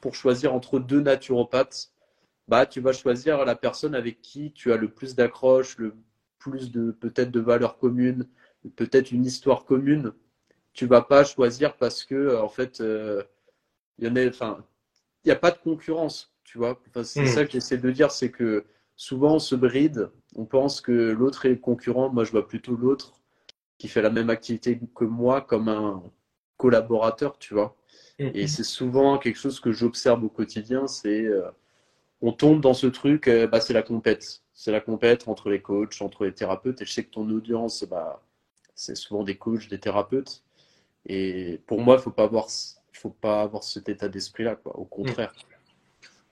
pour 0.00 0.14
choisir 0.14 0.54
entre 0.54 0.78
deux 0.78 1.00
naturopathes. 1.00 1.92
Bah, 2.48 2.64
tu 2.66 2.80
vas 2.80 2.92
choisir 2.92 3.44
la 3.44 3.56
personne 3.56 3.94
avec 3.94 4.22
qui 4.22 4.52
tu 4.52 4.72
as 4.72 4.76
le 4.76 4.88
plus 4.88 5.14
d'accroche, 5.14 5.78
le 5.78 5.94
plus 6.38 6.70
de 6.70 6.92
peut-être 6.92 7.30
de 7.30 7.40
valeurs 7.40 7.78
communes, 7.78 8.28
peut-être 8.76 9.10
une 9.10 9.24
histoire 9.24 9.64
commune. 9.64 10.12
Tu 10.72 10.86
vas 10.86 11.02
pas 11.02 11.24
choisir 11.24 11.76
parce 11.76 12.04
que 12.04 12.36
en 12.36 12.48
fait, 12.48 12.80
euh, 12.80 13.22
il 13.98 14.06
y 14.06 14.10
en 14.10 14.16
a, 14.16 14.28
enfin, 14.28 14.64
il 15.24 15.28
n'y 15.28 15.32
a 15.32 15.36
pas 15.36 15.50
de 15.50 15.58
concurrence, 15.58 16.32
tu 16.44 16.58
vois. 16.58 16.80
c'est 17.02 17.22
hmm. 17.22 17.26
ça 17.26 17.44
que 17.44 17.52
j'essaie 17.52 17.78
de 17.78 17.90
dire, 17.90 18.12
c'est 18.12 18.30
que 18.30 18.64
souvent 18.94 19.34
on 19.34 19.38
se 19.38 19.56
bride, 19.56 20.10
on 20.36 20.44
pense 20.44 20.80
que 20.80 20.92
l'autre 20.92 21.46
est 21.46 21.58
concurrent, 21.58 22.10
moi 22.10 22.24
je 22.24 22.30
vois 22.30 22.46
plutôt 22.46 22.76
l'autre 22.76 23.20
qui 23.78 23.88
fait 23.88 24.02
la 24.02 24.10
même 24.10 24.30
activité 24.30 24.80
que 24.94 25.04
moi 25.04 25.40
comme 25.40 25.68
un 25.68 26.02
collaborateur, 26.56 27.38
tu 27.38 27.54
vois. 27.54 27.76
Mm-hmm. 28.18 28.30
Et 28.34 28.46
c'est 28.46 28.64
souvent 28.64 29.18
quelque 29.18 29.38
chose 29.38 29.60
que 29.60 29.72
j'observe 29.72 30.24
au 30.24 30.28
quotidien, 30.28 30.86
c'est 30.86 31.24
euh, 31.24 31.50
on 32.22 32.32
tombe 32.32 32.60
dans 32.60 32.74
ce 32.74 32.86
truc, 32.86 33.28
euh, 33.28 33.46
bah, 33.46 33.60
c'est 33.60 33.72
la 33.72 33.82
compète. 33.82 34.42
C'est 34.54 34.72
la 34.72 34.80
compète 34.80 35.28
entre 35.28 35.50
les 35.50 35.60
coachs, 35.60 36.00
entre 36.00 36.24
les 36.24 36.32
thérapeutes. 36.32 36.80
Et 36.80 36.86
je 36.86 36.92
sais 36.92 37.04
que 37.04 37.10
ton 37.10 37.28
audience, 37.30 37.84
bah, 37.84 38.22
c'est 38.74 38.96
souvent 38.96 39.22
des 39.22 39.36
coachs, 39.36 39.68
des 39.68 39.78
thérapeutes. 39.78 40.42
Et 41.06 41.60
pour 41.66 41.80
moi, 41.80 41.96
il 41.96 42.02
faut 42.02 42.10
pas 42.10 42.24
avoir, 42.24 42.46
faut 42.92 43.10
pas 43.10 43.42
avoir 43.42 43.62
cet 43.62 43.88
état 43.88 44.08
d'esprit-là, 44.08 44.56
quoi. 44.56 44.76
Au 44.78 44.84
contraire. 44.84 45.34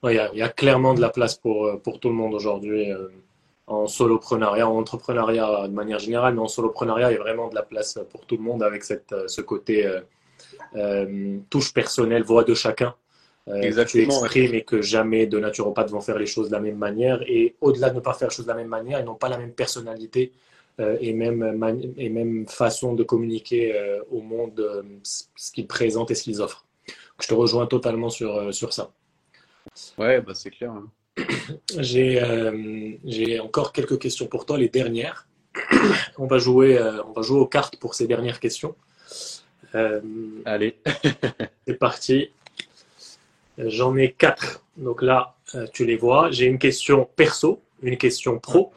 Il 0.05 0.13
y, 0.13 0.43
a, 0.43 0.49
clairement 0.51 0.93
de 0.93 1.01
la 1.01 1.09
place 1.09 1.35
pour, 1.35 1.65
euh, 1.65 1.79
pour 1.79 1.99
tout 1.99 2.09
le 2.09 2.15
monde 2.15 2.35
aujourd'hui 2.35 2.93
euh, 2.93 3.09
en 3.67 3.87
soloprenariat, 3.87 4.69
en 4.69 4.77
entrepreneuriat 4.77 5.67
de 5.67 5.73
manière 5.73 5.99
générale, 5.99 6.35
mais 6.35 6.43
en 6.43 6.49
soloprenariat, 6.49 7.11
il 7.11 7.15
y 7.15 7.17
a 7.17 7.21
vraiment 7.21 7.49
de 7.49 7.55
la 7.55 7.63
place 7.63 7.99
pour 8.11 8.27
tout 8.27 8.37
le 8.37 8.43
monde 8.43 8.63
avec 8.63 8.85
cette, 8.85 9.15
ce 9.27 9.41
côté 9.41 9.91
touche 11.49 11.73
personnelle, 11.73 12.23
voix 12.23 12.45
de 12.45 12.53
chacun. 12.53 12.95
Exactement, 13.61 14.21
tu 14.21 14.25
exprimes 14.25 14.55
et 14.55 14.63
que 14.63 14.81
jamais 14.81 15.27
de 15.27 15.39
naturopathes 15.39 15.91
vont 15.91 16.01
faire 16.01 16.19
les 16.19 16.27
choses 16.27 16.49
de 16.49 16.53
la 16.53 16.61
même 16.61 16.79
manière. 16.79 17.23
Et 17.29 17.57
au-delà 17.61 17.91
de 17.91 17.97
ne 17.97 18.01
pas 18.01 18.15
faire 18.15 18.29
les 18.29 18.35
choses 18.35 18.47
de 18.47 18.51
la 18.51 18.57
même 18.57 18.69
manière, 18.69 19.01
ils 19.01 19.05
n'ont 19.05 19.15
pas 19.15 19.29
la 19.29 19.39
même 19.39 19.53
personnalité 19.53 20.33
et, 20.79 21.13
même, 21.13 21.95
et 21.99 22.09
même 22.09 22.49
façon 22.49 22.95
de 22.95 23.05
communiquer 23.05 24.01
au 24.11 24.23
monde 24.23 24.85
ce 25.05 25.53
qu'ils 25.53 25.67
présentent 25.67 26.11
et 26.11 26.15
ce 26.15 26.23
qu'ils 26.23 26.41
offrent. 26.41 26.65
Je 27.21 27.29
te 27.29 27.35
rejoins 27.35 27.67
totalement 27.67 28.09
sur, 28.09 28.53
sur 28.55 28.73
ça. 28.73 28.91
Ouais, 29.99 30.21
bah 30.21 30.33
c'est 30.35 30.51
clair. 30.51 30.71
Hein. 30.71 30.91
Euh, 31.87 32.93
j'ai 33.05 33.41
encore 33.41 33.73
quelques 33.73 33.99
questions 33.99 34.27
pour 34.27 34.47
toi, 34.47 34.59
les 34.59 34.69
dernières. 34.69 35.27
on, 36.19 36.27
va 36.27 36.39
jouer, 36.39 36.79
euh, 36.79 37.03
on 37.05 37.13
va 37.13 37.23
jouer 37.23 37.39
aux 37.39 37.47
cartes 37.47 37.77
pour 37.77 37.95
ces 37.95 38.07
dernières 38.07 38.41
questions. 38.41 38.75
Euh, 39.75 40.01
Allez. 40.45 40.77
c'est 41.67 41.75
parti. 41.75 42.31
J'en 43.59 43.97
ai 43.97 44.13
quatre. 44.13 44.65
Donc 44.77 45.03
là, 45.03 45.37
tu 45.73 45.85
les 45.85 45.97
vois. 45.97 46.31
J'ai 46.31 46.47
une 46.47 46.59
question 46.59 47.09
perso, 47.17 47.61
une 47.83 47.97
question 47.97 48.39
pro, 48.39 48.73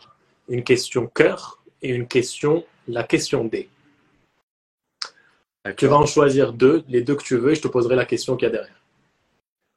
une 0.47 0.63
question 0.63 1.07
cœur 1.07 1.61
et 1.81 1.89
une 1.89 2.07
question, 2.07 2.65
la 2.87 3.03
question 3.03 3.45
D. 3.45 3.69
Tu 5.75 5.87
vas 5.87 5.97
en 5.97 6.05
choisir 6.05 6.53
deux, 6.53 6.83
les 6.87 7.01
deux 7.01 7.15
que 7.15 7.23
tu 7.23 7.35
veux, 7.35 7.51
et 7.51 7.55
je 7.55 7.61
te 7.61 7.67
poserai 7.67 7.95
la 7.95 8.05
question 8.05 8.37
qu'il 8.37 8.45
y 8.45 8.49
a 8.49 8.51
derrière. 8.51 8.81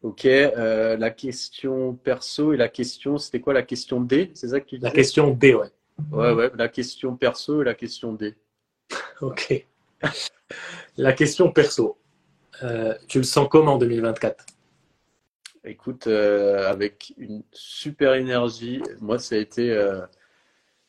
Ok, 0.02 0.24
euh, 0.24 0.96
la 0.96 1.10
question 1.10 1.94
perso 1.94 2.52
et 2.52 2.56
la 2.56 2.68
question, 2.68 3.18
c'était 3.18 3.40
quoi 3.40 3.52
la 3.52 3.62
question 3.62 4.00
D? 4.00 4.30
C'est 4.34 4.48
ça 4.48 4.60
que 4.60 4.66
tu 4.66 4.76
disais? 4.76 4.88
La 4.88 4.94
question 4.94 5.30
D, 5.30 5.54
ouais. 5.54 5.68
Ouais, 6.10 6.32
ouais, 6.32 6.50
la 6.54 6.68
question 6.68 7.16
perso 7.16 7.60
et 7.60 7.64
la 7.64 7.74
question 7.74 8.14
D. 8.14 8.34
ok. 9.20 9.66
la 10.96 11.12
question 11.12 11.52
perso. 11.52 11.98
Euh, 12.62 12.94
tu 13.08 13.18
le 13.18 13.24
sens 13.24 13.48
comment 13.50 13.74
en 13.74 13.78
2024 13.78 14.46
Écoute, 15.64 16.06
euh, 16.06 16.70
avec 16.70 17.12
une 17.18 17.42
super 17.52 18.14
énergie. 18.14 18.82
Moi, 19.00 19.18
ça 19.18 19.34
a 19.34 19.38
été 19.38 19.76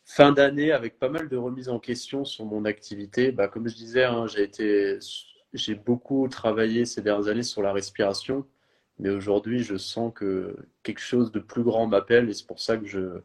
fin 0.06 0.32
d'année 0.32 0.72
avec 0.72 1.00
pas 1.00 1.10
mal 1.10 1.30
de 1.30 1.38
remises 1.38 1.70
en 1.70 1.80
question 1.80 2.26
sur 2.26 2.46
mon 2.46 2.66
activité. 2.66 3.32
Bah, 3.32 3.48
comme 3.48 3.68
je 3.68 3.76
disais, 3.76 4.04
hein, 4.04 4.26
j'ai 5.54 5.76
beaucoup 5.76 6.28
travaillé 6.30 6.86
ces 6.86 7.02
dernières 7.02 7.28
années 7.28 7.44
sur 7.44 7.62
la 7.62 7.74
respiration. 7.74 8.46
Mais 9.00 9.10
aujourd'hui, 9.10 9.64
je 9.64 9.78
sens 9.78 10.14
que 10.14 10.56
quelque 10.84 11.00
chose 11.00 11.32
de 11.32 11.40
plus 11.40 11.64
grand 11.64 11.88
m'appelle 11.88 12.30
et 12.30 12.34
c'est 12.34 12.46
pour 12.46 12.60
ça 12.60 12.78
que 12.78 12.86
je 12.86 13.22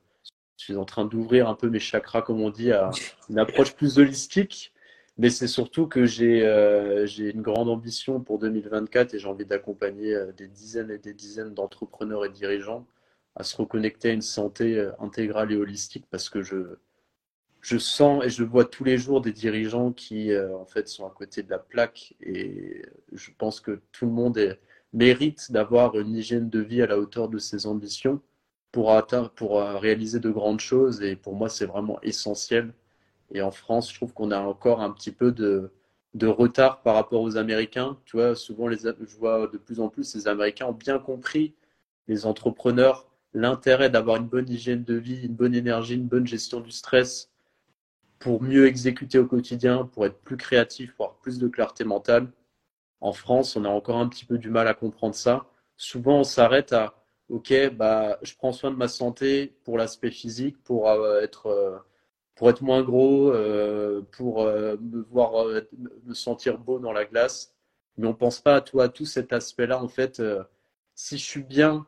suis 0.56 0.76
en 0.76 0.84
train 0.84 1.04
d'ouvrir 1.04 1.48
un 1.48 1.54
peu 1.54 1.68
mes 1.68 1.78
chakras, 1.78 2.22
comme 2.22 2.40
on 2.40 2.50
dit, 2.50 2.72
à 2.72 2.90
une 3.28 3.38
approche 3.38 3.74
plus 3.74 3.98
holistique. 3.98 4.72
Mais 5.18 5.30
c'est 5.30 5.46
surtout 5.48 5.86
que 5.86 6.04
j'ai 6.04 6.44
euh, 6.46 7.06
une 7.06 7.40
grande 7.40 7.68
ambition 7.70 8.20
pour 8.20 8.38
2024 8.38 9.14
et 9.14 9.18
j'ai 9.18 9.28
envie 9.28 9.46
d'accompagner 9.46 10.14
euh, 10.14 10.32
des 10.32 10.46
dizaines 10.46 10.90
et 10.90 10.98
des 10.98 11.14
dizaines 11.14 11.54
d'entrepreneurs 11.54 12.24
et 12.26 12.28
dirigeants 12.28 12.86
à 13.34 13.42
se 13.42 13.56
reconnecter 13.56 14.10
à 14.10 14.12
une 14.12 14.22
santé 14.22 14.78
euh, 14.78 14.92
intégrale 14.98 15.52
et 15.52 15.56
holistique 15.56 16.04
parce 16.10 16.28
que 16.28 16.42
je, 16.42 16.76
je 17.62 17.78
sens 17.78 18.24
et 18.24 18.28
je 18.28 18.44
vois 18.44 18.66
tous 18.66 18.84
les 18.84 18.98
jours 18.98 19.22
des 19.22 19.32
dirigeants 19.32 19.92
qui 19.92 20.36
en 20.36 20.66
fait 20.66 20.88
sont 20.88 21.06
à 21.06 21.10
côté 21.10 21.42
de 21.42 21.50
la 21.50 21.58
plaque 21.58 22.14
et 22.20 22.82
je 23.12 23.30
pense 23.38 23.60
que 23.60 23.80
tout 23.92 24.06
le 24.06 24.12
monde 24.12 24.58
mérite 24.92 25.50
d'avoir 25.50 25.98
une 25.98 26.14
hygiène 26.14 26.50
de 26.50 26.60
vie 26.60 26.82
à 26.82 26.86
la 26.86 26.98
hauteur 26.98 27.28
de 27.28 27.38
ses 27.38 27.66
ambitions 27.66 28.20
pour, 28.72 28.92
atteindre, 28.92 29.30
pour 29.30 29.60
réaliser 29.60 30.20
de 30.20 30.30
grandes 30.30 30.60
choses. 30.60 31.02
Et 31.02 31.16
pour 31.16 31.34
moi, 31.34 31.48
c'est 31.48 31.66
vraiment 31.66 32.00
essentiel. 32.02 32.72
Et 33.30 33.42
en 33.42 33.50
France, 33.50 33.90
je 33.90 33.96
trouve 33.96 34.12
qu'on 34.12 34.30
a 34.30 34.38
encore 34.38 34.80
un 34.80 34.90
petit 34.90 35.12
peu 35.12 35.32
de, 35.32 35.70
retard 36.22 36.82
par 36.82 36.94
rapport 36.94 37.22
aux 37.22 37.36
Américains. 37.36 37.98
Tu 38.04 38.16
vois, 38.16 38.34
souvent, 38.34 38.68
les, 38.68 38.78
je 38.78 39.16
vois 39.16 39.46
de 39.48 39.58
plus 39.58 39.80
en 39.80 39.88
plus 39.88 40.14
les 40.14 40.28
Américains 40.28 40.66
ont 40.66 40.72
bien 40.72 40.98
compris, 40.98 41.54
les 42.08 42.26
entrepreneurs, 42.26 43.06
l'intérêt 43.34 43.90
d'avoir 43.90 44.16
une 44.16 44.26
bonne 44.26 44.48
hygiène 44.48 44.84
de 44.84 44.94
vie, 44.94 45.26
une 45.26 45.34
bonne 45.34 45.54
énergie, 45.54 45.94
une 45.94 46.08
bonne 46.08 46.26
gestion 46.26 46.60
du 46.60 46.70
stress 46.70 47.30
pour 48.18 48.42
mieux 48.42 48.66
exécuter 48.66 49.18
au 49.18 49.26
quotidien, 49.26 49.84
pour 49.86 50.06
être 50.06 50.18
plus 50.20 50.36
créatif, 50.36 50.94
pour 50.94 51.06
avoir 51.06 51.20
plus 51.20 51.38
de 51.38 51.48
clarté 51.48 51.84
mentale. 51.84 52.32
En 53.00 53.12
France, 53.12 53.56
on 53.56 53.64
a 53.64 53.68
encore 53.68 53.98
un 53.98 54.08
petit 54.08 54.24
peu 54.24 54.38
du 54.38 54.50
mal 54.50 54.68
à 54.68 54.74
comprendre 54.74 55.14
ça. 55.14 55.46
Souvent, 55.76 56.20
on 56.20 56.24
s'arrête 56.24 56.72
à 56.72 56.94
OK, 57.28 57.52
bah, 57.74 58.18
je 58.22 58.34
prends 58.36 58.52
soin 58.52 58.70
de 58.70 58.76
ma 58.76 58.88
santé 58.88 59.54
pour 59.64 59.78
l'aspect 59.78 60.10
physique, 60.10 60.62
pour 60.62 60.88
euh, 60.88 61.20
être 61.20 61.46
euh, 61.46 61.76
pour 62.36 62.50
être 62.50 62.62
moins 62.62 62.82
gros, 62.82 63.32
euh, 63.32 64.02
pour 64.12 64.44
me 64.44 65.02
voir 65.10 65.46
me 66.04 66.14
sentir 66.14 66.58
beau 66.58 66.78
dans 66.78 66.92
la 66.92 67.04
glace. 67.04 67.54
Mais 67.96 68.06
on 68.06 68.14
pense 68.14 68.40
pas 68.40 68.56
à 68.56 68.60
tout, 68.60 68.80
à 68.80 68.88
tout 68.88 69.06
cet 69.06 69.32
aspect-là. 69.32 69.82
En 69.82 69.88
fait, 69.88 70.22
si 70.94 71.18
je 71.18 71.24
suis 71.24 71.42
bien 71.42 71.86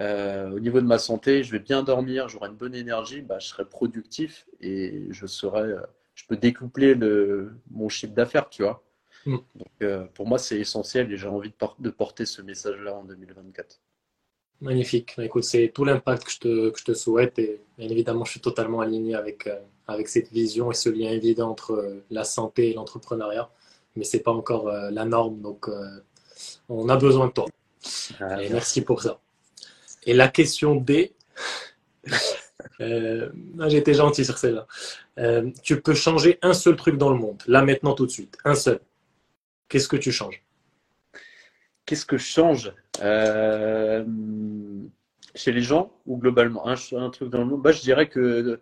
au 0.00 0.60
niveau 0.60 0.80
de 0.80 0.86
ma 0.86 0.98
santé, 0.98 1.42
je 1.42 1.50
vais 1.52 1.58
bien 1.58 1.82
dormir, 1.82 2.28
j'aurai 2.28 2.48
une 2.48 2.56
bonne 2.56 2.74
énergie, 2.74 3.20
bah, 3.20 3.38
je 3.40 3.48
serai 3.48 3.64
productif 3.64 4.46
et 4.60 5.08
je 5.10 5.26
serai, 5.26 5.74
je 6.14 6.24
peux 6.26 6.36
découpler 6.36 6.94
le, 6.94 7.52
mon 7.70 7.88
chiffre 7.88 8.14
d'affaires, 8.14 8.48
tu 8.48 8.62
vois. 8.62 8.84
Mm. 9.26 9.38
Donc, 9.56 10.08
pour 10.14 10.28
moi, 10.28 10.38
c'est 10.38 10.58
essentiel 10.58 11.12
et 11.12 11.16
j'ai 11.16 11.28
envie 11.28 11.52
de 11.80 11.90
porter 11.90 12.26
ce 12.26 12.42
message-là 12.42 12.94
en 12.94 13.04
2024. 13.04 13.80
Magnifique. 14.60 15.14
Bah, 15.16 15.24
écoute, 15.24 15.44
c'est 15.44 15.72
tout 15.74 15.84
l'impact 15.84 16.24
que 16.24 16.30
je, 16.30 16.38
te, 16.38 16.70
que 16.70 16.78
je 16.78 16.84
te 16.84 16.94
souhaite 16.94 17.38
et 17.38 17.60
bien 17.78 17.88
évidemment, 17.88 18.24
je 18.24 18.32
suis 18.32 18.40
totalement 18.40 18.80
aligné 18.80 19.14
avec, 19.14 19.46
euh, 19.46 19.58
avec 19.86 20.08
cette 20.08 20.30
vision 20.30 20.70
et 20.70 20.74
ce 20.74 20.90
lien 20.90 21.10
évident 21.10 21.50
entre 21.50 21.72
euh, 21.72 22.04
la 22.10 22.24
santé 22.24 22.70
et 22.70 22.74
l'entrepreneuriat. 22.74 23.50
Mais 23.96 24.04
ce 24.04 24.16
n'est 24.16 24.22
pas 24.22 24.32
encore 24.32 24.68
euh, 24.68 24.90
la 24.90 25.04
norme, 25.04 25.40
donc 25.40 25.68
on 26.68 26.88
a 26.88 26.96
besoin 26.96 27.26
de 27.28 27.32
toi. 27.32 27.46
Ah, 28.20 28.36
merci 28.50 28.82
pour 28.82 29.02
ça. 29.02 29.20
Et 30.04 30.12
la 30.12 30.28
question 30.28 30.76
D, 30.76 31.14
ah, 32.80 33.68
j'étais 33.68 33.94
gentil 33.94 34.24
sur 34.24 34.38
celle-là. 34.38 34.66
tu 35.62 35.80
peux 35.80 35.94
changer 35.94 36.38
un 36.42 36.52
seul 36.52 36.76
truc 36.76 36.98
dans 36.98 37.10
le 37.10 37.18
monde, 37.18 37.42
là 37.46 37.62
maintenant 37.62 37.94
tout 37.94 38.06
de 38.06 38.10
suite, 38.10 38.36
un 38.44 38.54
seul. 38.54 38.80
Qu'est-ce 39.68 39.88
que 39.88 39.96
tu 39.96 40.12
changes? 40.12 40.42
Qu'est-ce 41.86 42.06
que 42.06 42.18
je 42.18 42.24
change? 42.24 42.72
Euh, 43.00 44.04
chez 45.34 45.52
les 45.52 45.62
gens 45.62 45.92
ou 46.06 46.18
globalement 46.18 46.66
un, 46.66 46.76
truc 47.10 47.30
dans 47.30 47.38
le 47.38 47.44
monde 47.44 47.62
bah, 47.62 47.72
Je 47.72 47.80
dirais 47.80 48.08
que 48.08 48.60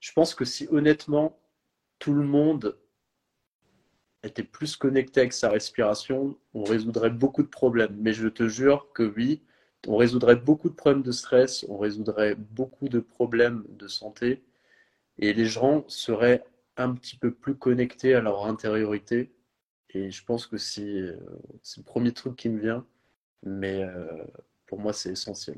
je 0.00 0.12
pense 0.12 0.34
que 0.34 0.44
si 0.44 0.68
honnêtement 0.70 1.38
tout 1.98 2.12
le 2.12 2.24
monde 2.24 2.76
était 4.22 4.42
plus 4.42 4.76
connecté 4.76 5.20
avec 5.20 5.32
sa 5.32 5.50
respiration, 5.50 6.36
on 6.54 6.64
résoudrait 6.64 7.10
beaucoup 7.10 7.42
de 7.42 7.48
problèmes. 7.48 7.96
Mais 8.00 8.12
je 8.12 8.28
te 8.28 8.48
jure 8.48 8.90
que 8.94 9.02
oui, 9.02 9.42
on 9.86 9.96
résoudrait 9.96 10.36
beaucoup 10.36 10.70
de 10.70 10.74
problèmes 10.74 11.02
de 11.02 11.12
stress, 11.12 11.64
on 11.68 11.78
résoudrait 11.78 12.34
beaucoup 12.34 12.88
de 12.88 13.00
problèmes 13.00 13.64
de 13.68 13.86
santé 13.88 14.42
et 15.18 15.32
les 15.32 15.46
gens 15.46 15.84
seraient 15.88 16.44
un 16.76 16.94
petit 16.94 17.16
peu 17.16 17.32
plus 17.32 17.54
connectés 17.54 18.14
à 18.14 18.20
leur 18.20 18.46
intériorité 18.46 19.32
et 19.90 20.10
je 20.10 20.24
pense 20.24 20.46
que 20.46 20.56
euh, 20.56 21.16
c'est 21.62 21.78
le 21.78 21.84
premier 21.84 22.12
truc 22.12 22.36
qui 22.36 22.48
me 22.48 22.60
vient, 22.60 22.84
mais 23.44 23.82
euh, 23.82 24.06
pour 24.66 24.80
moi, 24.80 24.92
c'est 24.92 25.10
essentiel. 25.10 25.56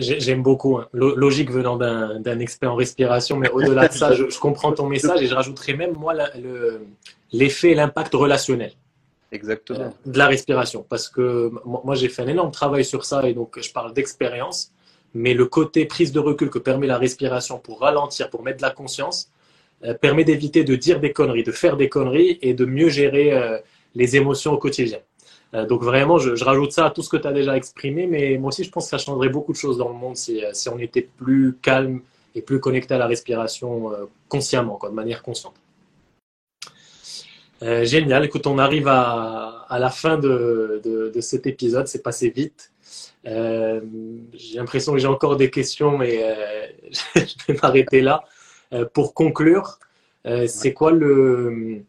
J'aime 0.00 0.42
beaucoup. 0.42 0.78
Hein. 0.78 0.88
Logique 0.92 1.50
venant 1.50 1.76
d'un 1.76 2.38
expert 2.40 2.72
en 2.72 2.74
respiration, 2.74 3.36
mais 3.36 3.50
au-delà 3.50 3.88
de 3.88 3.92
ça, 3.92 4.12
je, 4.12 4.38
comprends 4.38 4.72
ton 4.72 4.88
message 4.88 5.22
et 5.22 5.26
je 5.26 5.34
rajouterais 5.34 5.74
même, 5.74 5.92
moi, 5.92 6.14
l'effet 7.32 7.70
et 7.70 7.74
l'impact 7.74 8.14
relationnel. 8.14 8.72
Exactement. 9.30 9.80
Euh, 9.80 9.90
de 10.06 10.18
la 10.18 10.26
respiration. 10.26 10.84
Parce 10.88 11.08
que 11.08 11.52
moi, 11.64 11.94
j'ai 11.94 12.08
fait 12.08 12.22
un 12.22 12.28
énorme 12.28 12.50
travail 12.50 12.84
sur 12.84 13.04
ça 13.04 13.28
et 13.28 13.34
donc 13.34 13.60
je 13.60 13.70
parle 13.70 13.92
d'expérience, 13.92 14.72
mais 15.14 15.34
le 15.34 15.44
côté 15.44 15.84
prise 15.84 16.12
de 16.12 16.18
recul 16.18 16.48
que 16.48 16.58
permet 16.58 16.86
la 16.86 16.98
respiration 16.98 17.58
pour 17.58 17.80
ralentir, 17.80 18.30
pour 18.30 18.42
mettre 18.42 18.56
de 18.56 18.62
la 18.62 18.70
conscience, 18.70 19.30
euh, 19.84 19.94
permet 19.94 20.24
d'éviter 20.24 20.64
de 20.64 20.74
dire 20.74 20.98
des 20.98 21.12
conneries, 21.12 21.44
de 21.44 21.52
faire 21.52 21.76
des 21.76 21.90
conneries 21.90 22.38
et 22.40 22.54
de 22.54 22.64
mieux 22.64 22.88
gérer 22.88 23.60
les 23.94 24.16
émotions 24.16 24.52
au 24.54 24.58
quotidien. 24.58 24.98
Euh, 25.54 25.66
donc 25.66 25.82
vraiment, 25.82 26.18
je, 26.18 26.42
rajoute 26.44 26.72
ça 26.72 26.86
à 26.86 26.90
tout 26.90 27.02
ce 27.02 27.08
que 27.08 27.16
tu 27.16 27.26
as 27.26 27.32
déjà 27.32 27.56
exprimé, 27.56 28.06
mais 28.06 28.36
moi 28.38 28.48
aussi 28.48 28.64
je 28.64 28.70
pense 28.70 28.84
que 28.84 28.90
ça 28.90 28.98
changerait 28.98 29.30
beaucoup 29.30 29.52
de 29.52 29.56
choses 29.56 29.78
dans 29.78 29.88
le 29.88 29.94
monde 29.94 30.16
si, 30.16 30.42
si 30.52 30.68
on 30.68 30.78
était 30.78 31.08
plus 31.16 31.56
calme 31.62 32.00
et 32.34 32.42
plus 32.42 32.60
connecté 32.60 32.94
à 32.94 32.98
la 32.98 33.06
respiration 33.06 33.90
consciemment, 34.28 34.76
quoi, 34.76 34.90
de 34.90 34.94
manière 34.94 35.22
consciente. 35.22 35.54
génial, 37.62 38.26
écoute, 38.26 38.46
on 38.46 38.58
arrive 38.58 38.88
à, 38.88 39.64
à 39.68 39.78
la 39.78 39.90
fin 39.90 40.18
de, 40.18 40.82
de, 40.84 41.10
de 41.14 41.20
cet 41.20 41.46
épisode, 41.46 41.88
c'est 41.88 42.02
passé 42.02 42.28
vite. 42.28 42.70
j'ai 43.24 44.58
l'impression 44.58 44.92
que 44.92 44.98
j'ai 44.98 45.08
encore 45.08 45.36
des 45.36 45.50
questions, 45.50 45.96
mais 45.96 46.22
je 47.14 47.34
vais 47.48 47.58
m'arrêter 47.62 48.02
là. 48.02 48.22
Euh, 48.72 48.84
pour 48.84 49.14
conclure, 49.14 49.78
euh, 50.26 50.46
c'est 50.46 50.74
quoi 50.74 50.92
le, 50.92 51.82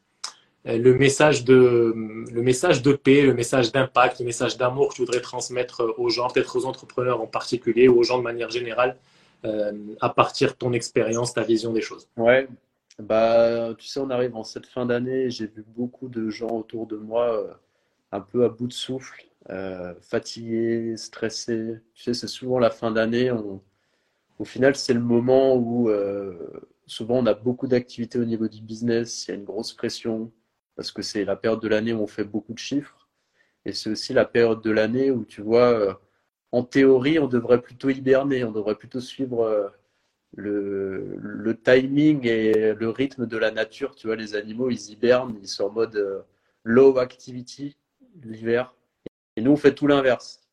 le 0.78 0.94
message 0.94 1.46
de 1.46 1.94
le 2.32 2.42
message 2.42 2.82
de 2.82 2.94
paix, 2.94 3.22
le 3.24 3.34
message 3.34 3.72
d'impact, 3.72 4.20
le 4.20 4.26
message 4.26 4.58
d'amour 4.58 4.90
que 4.90 4.96
tu 4.96 5.02
voudrais 5.02 5.22
transmettre 5.22 5.94
aux 5.98 6.10
gens, 6.10 6.28
peut-être 6.30 6.56
aux 6.56 6.66
entrepreneurs 6.66 7.22
en 7.22 7.28
particulier 7.28 7.88
ou 7.88 8.00
aux 8.00 8.04
gens 8.04 8.18
de 8.18 8.24
manière 8.24 8.50
générale, 8.50 8.98
euh, 9.46 9.72
à 10.02 10.10
partir 10.10 10.52
de 10.52 10.56
ton 10.56 10.74
expérience, 10.74 11.34
ta 11.34 11.44
vision 11.44 11.74
des 11.74 11.82
choses. 11.82 12.08
Ouais, 12.18 12.48
bah 13.00 13.74
tu 13.78 13.88
sais, 13.88 14.00
on 14.00 14.10
arrive 14.10 14.36
en 14.36 14.44
cette 14.44 14.66
fin 14.66 14.86
d'année. 14.86 15.30
J'ai 15.30 15.48
vu 15.48 15.64
beaucoup 15.76 16.10
de 16.10 16.30
gens 16.30 16.50
autour 16.50 16.88
de 16.88 16.98
moi 16.98 17.58
un 18.12 18.22
peu 18.22 18.44
à 18.44 18.50
bout 18.50 18.68
de 18.68 18.74
souffle, 18.74 19.26
fatigués, 20.02 20.98
stressés. 20.98 21.76
Tu 21.94 22.04
sais, 22.04 22.14
c'est 22.14 22.28
souvent 22.28 22.60
la 22.60 22.70
fin 22.70 22.92
d'année. 22.92 23.32
Au 24.40 24.46
final, 24.46 24.76
c'est 24.76 24.94
le 24.94 25.02
moment 25.02 25.56
où 25.56 25.90
euh, 25.90 26.34
souvent 26.88 27.18
on 27.18 27.26
a 27.26 27.34
beaucoup 27.34 27.68
d'activités 27.68 28.18
au 28.18 28.26
niveau 28.26 28.48
du 28.48 28.62
business, 28.62 29.28
il 29.28 29.32
y 29.32 29.34
a 29.34 29.38
une 29.38 29.44
grosse 29.44 29.74
pression, 29.74 30.32
parce 30.80 30.94
que 30.94 31.02
c'est 31.02 31.26
la 31.26 31.36
période 31.36 31.62
de 31.62 31.68
l'année 31.68 31.92
où 31.92 32.00
on 32.00 32.08
fait 32.08 32.24
beaucoup 32.24 32.54
de 32.54 32.58
chiffres. 32.58 33.10
Et 33.66 33.74
c'est 33.74 33.90
aussi 33.90 34.14
la 34.14 34.24
période 34.24 34.62
de 34.62 34.72
l'année 34.72 35.12
où 35.12 35.26
tu 35.26 35.42
vois, 35.42 35.74
euh, 35.74 35.94
en 36.54 36.64
théorie, 36.64 37.20
on 37.20 37.28
devrait 37.28 37.62
plutôt 37.62 37.90
hiberner, 37.90 38.46
on 38.46 38.54
devrait 38.54 38.76
plutôt 38.76 39.02
suivre 39.02 39.42
euh, 39.42 39.68
le, 40.38 41.18
le, 41.18 41.58
timing 41.62 42.26
et 42.26 42.74
le 42.76 42.90
rythme 42.90 43.26
de 43.26 43.36
la 43.36 43.52
nature. 43.52 43.94
Tu 43.94 44.08
vois, 44.08 44.16
les 44.16 44.36
animaux, 44.36 44.70
ils 44.70 44.92
hibernent, 44.92 45.38
ils 45.42 45.50
sont 45.50 45.66
en 45.66 45.70
mode 45.70 46.26
low 46.64 46.98
activity 46.98 47.76
l'hiver. 48.24 48.74
Et 49.36 49.42
nous, 49.42 49.52
on 49.52 49.58
fait 49.58 49.76
tout 49.76 49.86
l'inverse. 49.86 50.48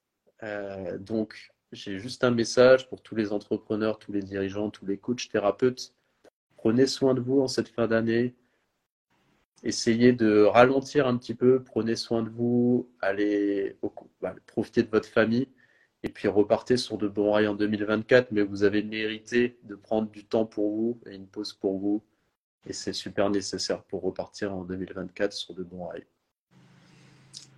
donc, 0.99 1.53
j'ai 1.71 2.01
juste 2.01 2.25
un 2.25 2.33
message 2.33 2.89
pour 2.89 3.01
tous 3.01 3.15
les 3.15 3.33
entrepreneurs, 3.33 4.01
tous 4.01 4.11
les 4.11 4.23
dirigeants, 4.23 4.71
tous 4.71 4.87
les 4.87 4.99
coachs, 4.99 5.29
thérapeutes. 5.29 5.95
Prenez 6.57 6.89
soin 6.89 7.15
de 7.15 7.21
vous 7.21 7.41
en 7.43 7.47
cette 7.47 7.69
fin 7.69 7.87
d'année. 7.87 8.35
Essayez 9.63 10.13
de 10.13 10.43
ralentir 10.43 11.07
un 11.07 11.17
petit 11.17 11.35
peu, 11.35 11.63
prenez 11.63 11.97
soin 11.97 12.23
de 12.23 12.29
vous, 12.29 12.89
allez 13.01 13.77
bah, 14.21 14.35
profiter 14.47 14.83
de 14.83 14.91
votre 14.91 15.09
famille 15.09 15.49
et 16.03 16.09
puis 16.09 16.29
repartez 16.29 16.77
sur 16.77 16.99
de 16.99 17.09
bons 17.09 17.33
rails 17.33 17.49
en 17.49 17.55
2024. 17.55 18.31
Mais 18.31 18.43
vous 18.43 18.63
avez 18.63 18.83
mérité 18.83 19.59
de 19.65 19.75
prendre 19.75 20.09
du 20.09 20.25
temps 20.25 20.47
pour 20.47 20.71
vous 20.71 21.01
et 21.07 21.15
une 21.15 21.27
pause 21.27 21.53
pour 21.53 21.79
vous. 21.79 22.03
Et 22.69 22.73
c'est 22.73 22.93
super 22.93 23.29
nécessaire 23.31 23.83
pour 23.83 24.03
repartir 24.03 24.55
en 24.55 24.65
2024 24.65 25.33
sur 25.33 25.55
de 25.55 25.63
bons 25.63 25.87
rails. 25.87 26.07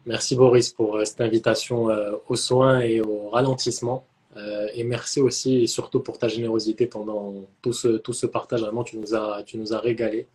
Merci 0.07 0.37
Boris 0.37 0.73
pour 0.73 0.97
euh, 0.97 1.05
cette 1.05 1.21
invitation 1.21 1.91
euh, 1.91 2.13
aux 2.29 2.37
soins 2.37 2.81
et 2.81 3.03
au 3.03 3.29
ralentissement. 3.29 4.07
Euh, 4.37 4.69
et 4.73 4.85
merci 4.85 5.21
aussi 5.21 5.63
et 5.63 5.67
surtout 5.67 6.01
pour 6.01 6.19
ta 6.19 6.29
générosité 6.29 6.87
pendant 6.87 7.35
tout 7.61 7.75
ce, 7.75 7.99
tout 7.99 8.15
ce 8.15 8.27
partage. 8.27 8.63
Vraiment, 8.63 8.85
tu 8.85 8.97
nous 8.97 9.15
as, 9.15 9.43
tu 9.43 9.59
nous 9.59 9.75
as 9.75 9.81
régalé. 9.81 10.27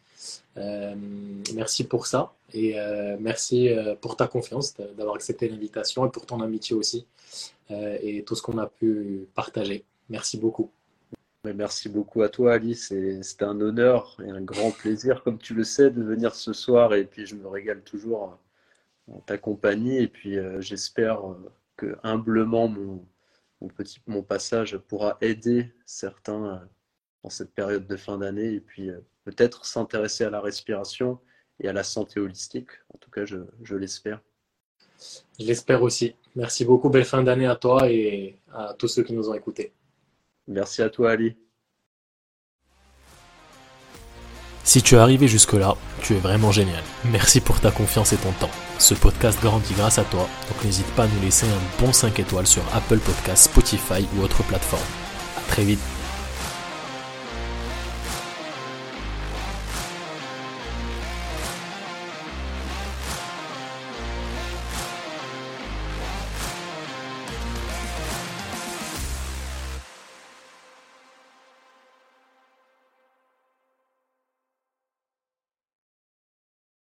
Merci 0.56 1.84
pour 1.86 2.08
ça 2.08 2.34
et 2.54 2.76
merci 3.20 3.70
pour 4.02 4.16
ta 4.16 4.28
confiance 4.28 4.76
d'avoir 4.76 5.16
accepté 5.16 5.50
l'invitation 5.50 6.06
et 6.06 6.10
pour 6.10 6.26
ton 6.26 6.42
amitié 6.42 6.76
aussi 6.76 7.06
et 7.70 8.24
tout 8.26 8.36
ce 8.36 8.42
qu'on 8.42 8.58
a 8.58 8.68
pu 8.68 9.28
partager. 9.34 9.84
Merci 10.10 10.38
beaucoup. 10.38 10.70
Merci 11.44 11.90
beaucoup 11.90 12.22
à 12.22 12.30
toi, 12.30 12.54
Alice. 12.54 12.94
C'était 13.22 13.46
un 13.46 13.60
honneur 13.60 14.18
et 14.26 14.30
un 14.30 14.42
grand 14.42 14.72
plaisir, 14.72 15.24
comme 15.24 15.38
tu 15.38 15.54
le 15.54 15.64
sais, 15.64 15.90
de 15.90 16.02
venir 16.02 16.36
ce 16.36 16.54
soir. 16.54 16.94
Et 16.94 17.04
puis, 17.04 17.26
je 17.26 17.36
me 17.36 17.48
régale 17.48 17.82
toujours 17.82 18.38
en 19.12 19.20
ta 19.22 19.38
compagnie. 19.38 19.98
Et 19.98 20.08
puis 20.08 20.38
euh, 20.38 20.62
j'espère 20.62 21.30
euh, 21.30 21.52
que 21.78 21.98
humblement 22.04 22.68
mon, 22.68 23.06
mon, 23.62 23.68
petit, 23.68 24.00
mon 24.08 24.24
passage 24.24 24.78
pourra 24.78 25.18
aider 25.22 25.74
certains 25.86 26.46
euh, 26.46 26.66
dans 27.24 27.30
cette 27.30 27.54
période 27.54 27.88
de 27.88 27.96
fin 27.96 28.18
d'année 28.18 28.54
et 28.54 28.60
puis 28.60 28.90
peut-être 29.24 29.66
s'intéresser 29.66 30.24
à 30.24 30.30
la 30.30 30.42
respiration 30.42 31.20
et 31.60 31.68
à 31.68 31.74
la 31.74 31.84
santé 31.84 32.20
holistique. 32.20 32.70
En 32.94 32.98
tout 32.98 33.10
cas, 33.12 33.26
je, 33.26 33.38
je 33.64 33.76
l'espère. 33.76 34.22
Je 35.40 35.46
l'espère 35.46 35.82
aussi. 35.84 36.16
Merci 36.36 36.66
beaucoup. 36.66 36.90
Belle 36.90 37.06
fin 37.06 37.24
d'année 37.24 37.48
à 37.48 37.56
toi 37.56 37.90
et 37.90 38.40
à 38.54 38.74
tous 38.78 38.88
ceux 38.88 39.04
qui 39.04 39.14
nous 39.14 39.30
ont 39.30 39.34
écoutés. 39.34 39.74
Merci 40.48 40.82
à 40.82 40.90
toi, 40.90 41.12
Ali. 41.12 41.36
Si 44.66 44.82
tu 44.82 44.96
es 44.96 44.98
arrivé 44.98 45.28
jusque-là, 45.28 45.76
tu 46.02 46.14
es 46.14 46.20
vraiment 46.20 46.52
génial. 46.52 46.82
Merci 47.12 47.42
pour 47.42 47.60
ta 47.60 47.70
confiance 47.70 48.14
et 48.14 48.18
ton 48.18 48.32
temps. 48.32 48.50
Ce 48.80 48.94
podcast 48.94 49.40
grandit 49.42 49.74
grâce 49.74 50.00
à 50.00 50.06
toi, 50.06 50.28
donc 50.50 50.64
n'hésite 50.64 50.90
pas 50.96 51.04
à 51.04 51.08
nous 51.08 51.22
laisser 51.22 51.46
un 51.48 51.82
bon 51.82 51.92
5 51.92 52.18
étoiles 52.20 52.48
sur 52.48 52.64
Apple 52.74 53.00
Podcasts, 53.00 53.52
Spotify 53.52 54.08
ou 54.16 54.24
autre 54.24 54.42
plateforme. 54.44 54.82
A 55.38 55.42
très 55.50 55.64
vite 55.64 55.82